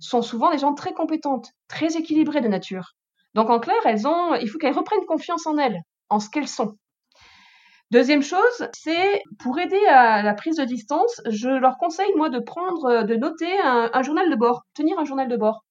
[0.00, 2.94] sont souvent des gens très compétentes, très équilibrées de nature.
[3.34, 6.78] Donc, en clair, il faut qu'elles reprennent confiance en elles, en ce qu'elles sont.
[7.90, 12.38] Deuxième chose, c'est pour aider à la prise de distance, je leur conseille moi de
[12.38, 15.64] prendre, de noter un, journal de bord, tenir un journal de bord.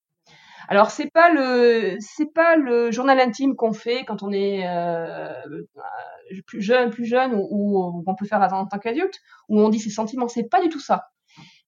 [0.67, 5.31] Alors c'est pas le c'est pas le journal intime qu'on fait quand on est euh,
[6.47, 9.91] plus jeune, plus jeune ou, on peut faire en tant qu'adulte où on dit ses
[9.91, 10.27] sentiments.
[10.27, 11.03] C'est pas du tout ça.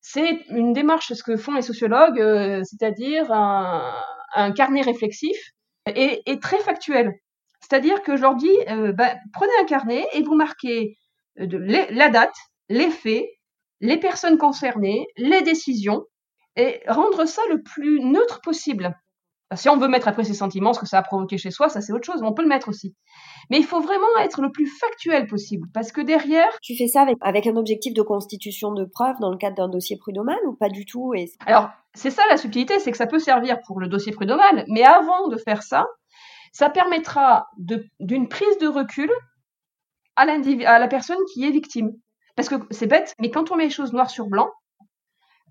[0.02, 5.38] C'est une démarche ce que font les sociologues, euh, c'est-à-dire un, carnet réflexif
[5.86, 7.20] et très factuel.
[7.70, 10.98] C'est-à-dire que je leur dis, euh, bah, prenez un carnet et vous marquez
[11.40, 11.48] euh,
[11.92, 12.36] la date,
[12.68, 13.28] les faits,
[13.80, 16.06] les personnes concernées, les décisions,
[16.56, 18.96] et rendre ça le plus neutre possible.
[19.56, 21.82] Si on veut mettre après ses sentiments, ce que ça a provoqué chez soi, ça
[21.82, 22.96] c'est autre chose, on peut le mettre aussi.
[23.50, 26.50] Mais il faut vraiment être le plus factuel possible, parce que derrière...
[26.62, 29.70] Tu fais ça avec, avec un objectif de constitution de preuves dans le cadre d'un
[29.70, 31.32] dossier prud'homal ou pas du tout et...
[31.48, 34.84] Alors, c'est ça la subtilité, c'est que ça peut servir pour le dossier prud'homal, mais
[34.84, 35.88] avant de faire ça,
[36.52, 37.48] ça permettra
[38.00, 39.10] d'une prise de recul
[40.16, 41.92] à, la personne qui est victime.
[42.36, 44.50] Parce que c'est bête, mais quand on met les choses noir sur blanc,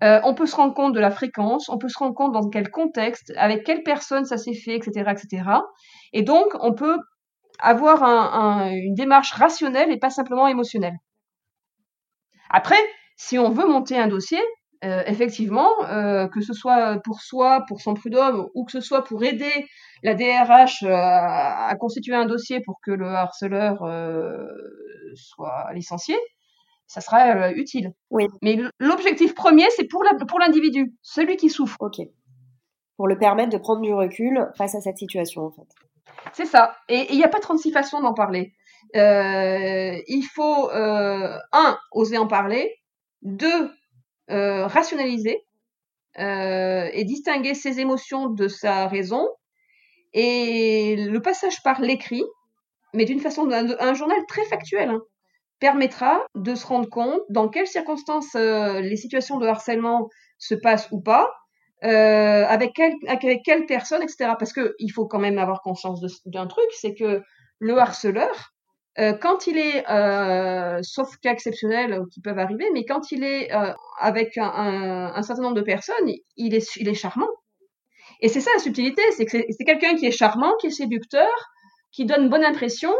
[0.03, 2.49] euh, on peut se rendre compte de la fréquence, on peut se rendre compte dans
[2.49, 5.43] quel contexte, avec quelle personne ça s'est fait, etc., etc.
[6.13, 6.97] Et donc, on peut
[7.59, 8.03] avoir
[8.71, 10.97] une démarche rationnelle et pas simplement émotionnelle.
[12.49, 12.79] Après,
[13.17, 14.39] si on veut monter un dossier,
[14.85, 19.03] euh, effectivement, euh, que ce soit pour soi, pour son prud'homme, ou que ce soit
[19.03, 19.67] pour aider
[20.03, 23.79] la DRH euh, à, constituer un dossier pour que le harceleur
[25.15, 26.15] soit licencié,
[26.87, 27.93] ça sera utile.
[28.09, 28.27] Oui.
[28.41, 30.03] Mais l'objectif premier, c'est pour
[30.39, 31.75] l'individu, celui qui souffre.
[31.81, 31.97] Ok.
[32.95, 35.67] Pour le permettre de prendre du recul face à cette situation, en fait.
[36.33, 36.75] C'est ça.
[36.87, 38.53] Et il n'y a pas 36 façons d'en parler.
[38.93, 42.77] il faut, un, oser en parler.
[43.21, 43.69] Deux,
[44.29, 45.43] euh, rationaliser
[46.19, 49.27] euh, et distinguer ses émotions de sa raison.
[50.13, 52.23] Et le passage par l'écrit,
[52.93, 55.01] mais d'une façon, un, journal très factuel, hein,
[55.59, 60.89] permettra de se rendre compte dans quelles circonstances euh, les situations de harcèlement se passent
[60.91, 61.31] ou pas,
[61.81, 64.33] avec, quelle, avec quelle personne, etc.
[64.37, 67.21] Parce qu'il faut quand même avoir conscience d'un truc, c'est que
[67.59, 68.53] le harceleur,
[68.99, 73.53] euh, quand il est, euh, sauf cas exceptionnels qui peuvent arriver, mais quand il est
[73.53, 77.29] euh, avec un, certain nombre de personnes, il est, charmant.
[78.21, 81.29] Et c'est ça la subtilité, c'est que c'est quelqu'un qui est charmant, qui est séducteur,
[81.91, 82.93] qui donne bonne impression.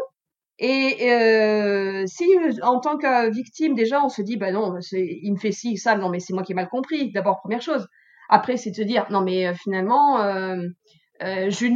[0.60, 2.26] Et euh, si
[2.64, 5.96] en tant que victime déjà on se dit bah non il me fait ci ça
[5.96, 7.88] non mais c'est moi qui ai mal compris d'abord première chose
[8.28, 10.58] après c'est de se dire non mais finalement euh,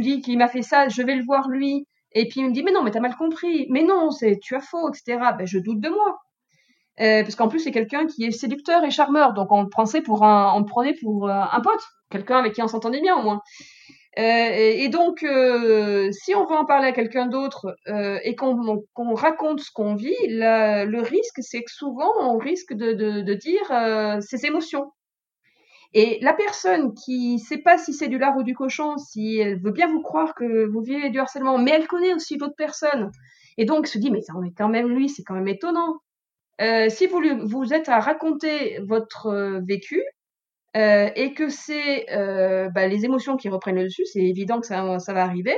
[0.02, 2.62] dis qu'il m'a fait ça je vais le voir lui et puis il me dit,
[2.62, 3.66] mais non, mais t'as mal compris.
[3.70, 5.18] Mais non, c'est tu as faux, etc.
[5.36, 6.18] Ben, je doute de moi.
[7.00, 9.34] Euh, parce qu'en plus, c'est quelqu'un qui est séducteur et charmeur.
[9.34, 11.82] Donc, on le prenait pour un, on prenait pour euh, un pote.
[12.10, 13.40] Quelqu'un avec qui on s'entendait bien, au moins.
[14.16, 15.26] Euh, et, donc,
[16.12, 17.76] si on veut en parler à quelqu'un d'autre
[18.22, 23.34] et qu'on raconte ce qu'on vit, le risque, c'est que souvent, on risque de, de
[23.34, 24.92] dire ses émotions.
[25.94, 29.60] Et la personne qui sait pas si c'est du lard ou du cochon, si elle
[29.60, 33.12] veut bien vous croire que vous vivez du harcèlement, mais elle connaît aussi d'autres personnes,
[33.58, 36.00] et donc se dit mais c'est quand même lui, c'est quand même étonnant.
[36.60, 40.02] Euh, si vous vous êtes à raconter votre euh, vécu
[40.76, 42.06] euh, et que c'est
[42.74, 45.56] bah, les émotions qui reprennent le dessus, c'est évident que ça, ça va arriver.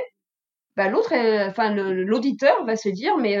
[0.75, 1.13] Bah, l'autre,
[1.49, 3.37] enfin l'auditeur va se dire mais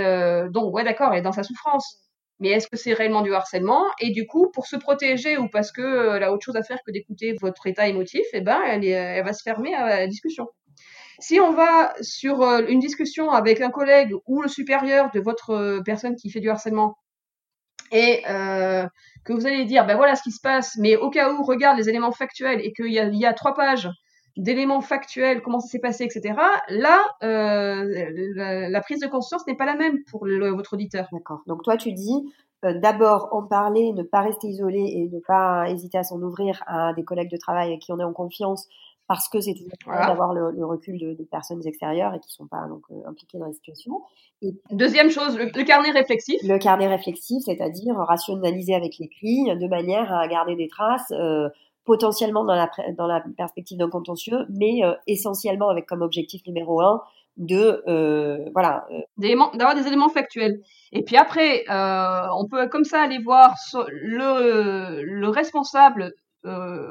[0.49, 2.06] donc ouais d'accord, elle est dans sa souffrance
[2.39, 3.85] mais est-ce que c'est réellement du harcèlement?
[3.99, 6.79] Et du coup, pour se protéger ou parce que euh, a autre chose à faire
[6.85, 10.47] que d'écouter votre état émotif, eh ben, elle, elle va se fermer à la discussion.
[11.19, 15.49] Si on va sur euh, une discussion avec un collègue ou le supérieur de votre
[15.51, 16.97] euh, personne qui fait du harcèlement
[17.91, 18.85] et euh,
[19.25, 21.77] que vous allez dire, ben voilà ce qui se passe, mais au cas où, regarde
[21.77, 23.89] les éléments factuels et qu'il y a trois pages
[24.37, 26.35] d'éléments factuels, comment ça s'est passé, etc.,
[26.69, 31.07] là, euh, la, prise de conscience n'est pas la même pour votre auditeur.
[31.11, 31.41] D'accord.
[31.47, 32.23] Donc toi, tu dis
[32.65, 36.63] euh, d'abord en parler, ne pas rester isolé et ne pas hésiter à s'en ouvrir
[36.65, 38.67] à des collègues de travail avec qui on est en confiance,
[39.07, 40.07] parce que c'est toujours voilà.
[40.07, 43.45] d'avoir le, recul de, personnes extérieures et qui ne sont pas donc euh, impliquées dans
[43.45, 44.01] la situation.
[44.41, 46.41] Et Deuxième chose, le, carnet réflexif.
[46.43, 51.11] Le carnet réflexif, c'est-à-dire rationaliser avec l'écrit de manière à garder des traces.
[51.11, 51.49] Euh,
[51.87, 57.01] potentiellement dans la, perspective d'un contentieux, mais euh, essentiellement avec comme objectif numéro un
[57.37, 60.59] de euh, voilà euh, d'avoir des éléments factuels.
[60.91, 63.55] Et puis après, on peut comme ça aller voir
[63.89, 66.13] le, le responsable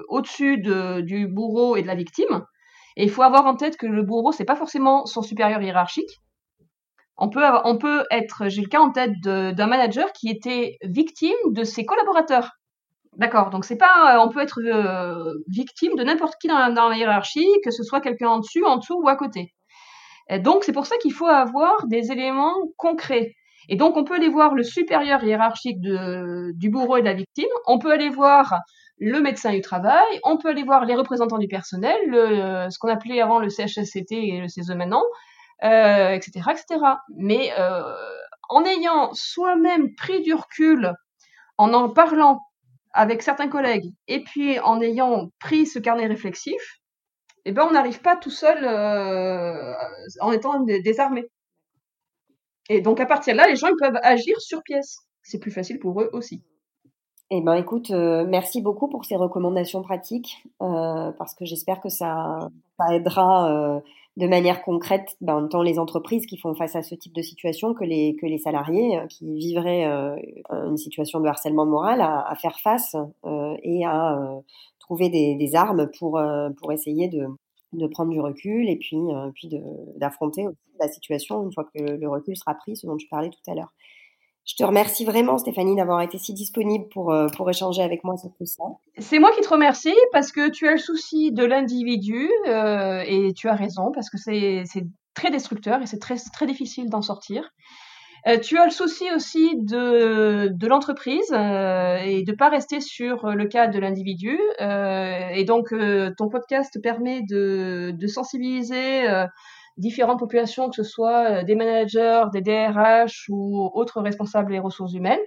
[0.08, 2.44] au-dessus de, du bourreau et de la victime.
[2.96, 6.20] Et il faut avoir en tête que le bourreau, c'est pas forcément son supérieur hiérarchique.
[7.18, 11.36] On peut, on peut être, j'ai le cas en tête d'un manager qui était victime
[11.50, 12.50] de ses collaborateurs.
[13.16, 13.50] D'accord.
[13.50, 17.70] Donc c'est pas, on peut être euh, victime de n'importe qui dans la, hiérarchie, que
[17.70, 19.54] ce soit quelqu'un en dessus, en dessous ou à côté.
[20.40, 23.34] Donc c'est pour ça qu'il faut avoir des éléments concrets.
[23.68, 27.48] Et donc on peut aller voir le supérieur hiérarchique du bourreau et de la victime.
[27.66, 28.54] On peut aller voir
[28.98, 30.20] le médecin du travail.
[30.24, 34.12] On peut aller voir les représentants du personnel, le, ce qu'on appelait avant le CHSCT
[34.12, 35.04] et le CESE maintenant,
[35.64, 36.84] euh, etc., etc.
[37.16, 37.94] Mais euh,
[38.48, 40.92] en ayant soi-même pris du recul,
[41.58, 42.45] en en parlant
[42.96, 46.80] avec certains collègues, et puis en ayant pris ce carnet réflexif,
[47.44, 49.72] eh ben on n'arrive pas tout seul euh,
[50.20, 51.30] en étant désarmé.
[52.68, 54.96] Et donc à partir de là, les gens peuvent agir sur pièce.
[55.22, 56.42] C'est plus facile pour eux aussi.
[57.30, 61.88] Eh ben écoute, euh, merci beaucoup pour ces recommandations pratiques, euh, parce que j'espère que
[61.88, 63.82] ça, ça aidera
[64.16, 67.74] de manière concrète, ben, tant les entreprises qui font face à ce type de situation
[67.74, 70.16] que les, que les salariés euh, qui vivraient euh,
[70.50, 72.96] une situation de harcèlement moral à, à faire face
[73.26, 74.40] euh, et à euh,
[74.78, 76.20] trouver des, armes pour,
[76.58, 77.26] pour essayer de,
[77.72, 78.96] de prendre du recul et puis,
[79.34, 79.50] puis
[79.96, 80.46] d'affronter
[80.78, 83.54] la situation une fois que le recul sera pris, ce dont tu parlais tout à
[83.54, 83.72] l'heure.
[84.46, 88.16] Je te remercie vraiment, Stéphanie, d'avoir été si disponible pour, euh, pour échanger avec moi
[88.16, 88.62] sur tout ça.
[88.98, 93.32] C'est moi qui te remercie parce que tu as le souci de l'individu euh, et
[93.34, 94.64] tu as raison parce que c'est
[95.14, 97.50] très destructeur et c'est très, très difficile d'en sortir.
[98.26, 103.28] Euh, tu as le souci aussi de, de l'entreprise euh, et de pas rester sur
[103.28, 104.38] le cas de l'individu.
[104.60, 109.06] Euh, et donc, euh, ton podcast permet de, de sensibiliser
[109.76, 114.94] différentes populations, que ce soit euh, des managers, des DRH ou autres responsables des ressources
[114.94, 115.20] humaines.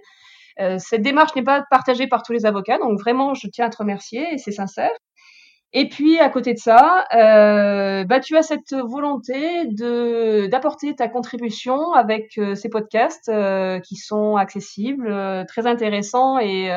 [0.59, 3.69] Euh, cette démarche n'est pas partagée par tous les avocats, donc vraiment, je tiens à
[3.69, 4.91] te remercier et c'est sincère.
[5.71, 11.07] Et puis à côté de ça, euh, bah, tu as cette volonté de d'apporter ta
[11.07, 16.71] contribution avec euh, ces podcasts euh, qui sont accessibles, très intéressants et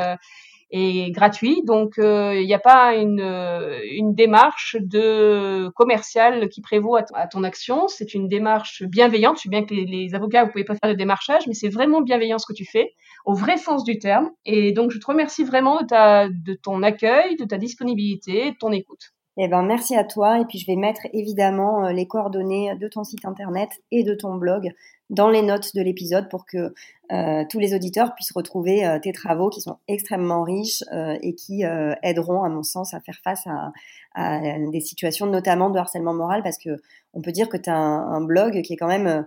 [1.10, 1.62] gratuit.
[1.64, 7.26] Donc, euh, il n'y a pas une, euh, une démarche de commerciale qui prévaut à,
[7.26, 7.88] ton action.
[7.88, 9.36] C'est une démarche bienveillante.
[9.36, 12.00] Je sais bien que les, avocats, vous pouvez pas faire de démarchage, mais c'est vraiment
[12.00, 12.94] bienveillant ce que tu fais,
[13.26, 14.30] au vrai sens du terme.
[14.46, 19.12] Et donc, je te remercie vraiment de ton accueil, de ta disponibilité, de ton écoute.
[19.38, 20.40] Eh ben, merci à toi.
[20.40, 24.14] Et puis, je vais mettre évidemment euh, les coordonnées de ton site internet et de
[24.14, 24.70] ton blog
[25.12, 26.74] dans les notes de l'épisode pour que
[27.12, 31.34] euh, tous les auditeurs puissent retrouver euh, tes travaux qui sont extrêmement riches euh, et
[31.34, 31.62] qui
[32.02, 34.40] aideront, à mon sens, à faire face à,
[34.70, 36.70] des situations notamment de harcèlement moral parce que
[37.12, 39.26] on peut dire que tu as un, blog qui est quand même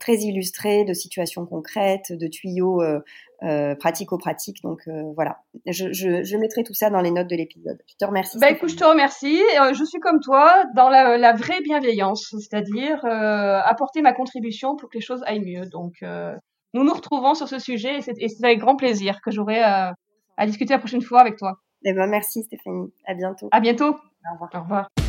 [0.00, 2.82] très illustré de situations concrètes, de tuyaux
[3.42, 4.62] euh, euh, pratico-pratiques.
[4.62, 4.80] Donc
[5.14, 7.78] voilà, je, je, je, mettrai tout ça dans les notes de l'épisode.
[7.86, 8.38] Je te remercie.
[8.38, 9.40] Bah écoute, je te remercie.
[9.72, 14.98] je suis comme toi dans la, la vraie bienveillance, c'est-à-dire apporter ma contribution pour que
[14.98, 15.66] les choses aillent mieux.
[15.66, 15.94] Donc
[16.74, 19.94] nous nous retrouvons sur ce sujet et c'est avec grand plaisir que j'aurai à
[20.46, 21.58] discuter la prochaine fois avec toi.
[21.84, 22.92] Eh ben merci Stéphanie.
[23.06, 23.48] À bientôt.
[23.52, 23.90] À bientôt.
[23.90, 24.50] Au revoir.
[24.54, 25.03] Au revoir.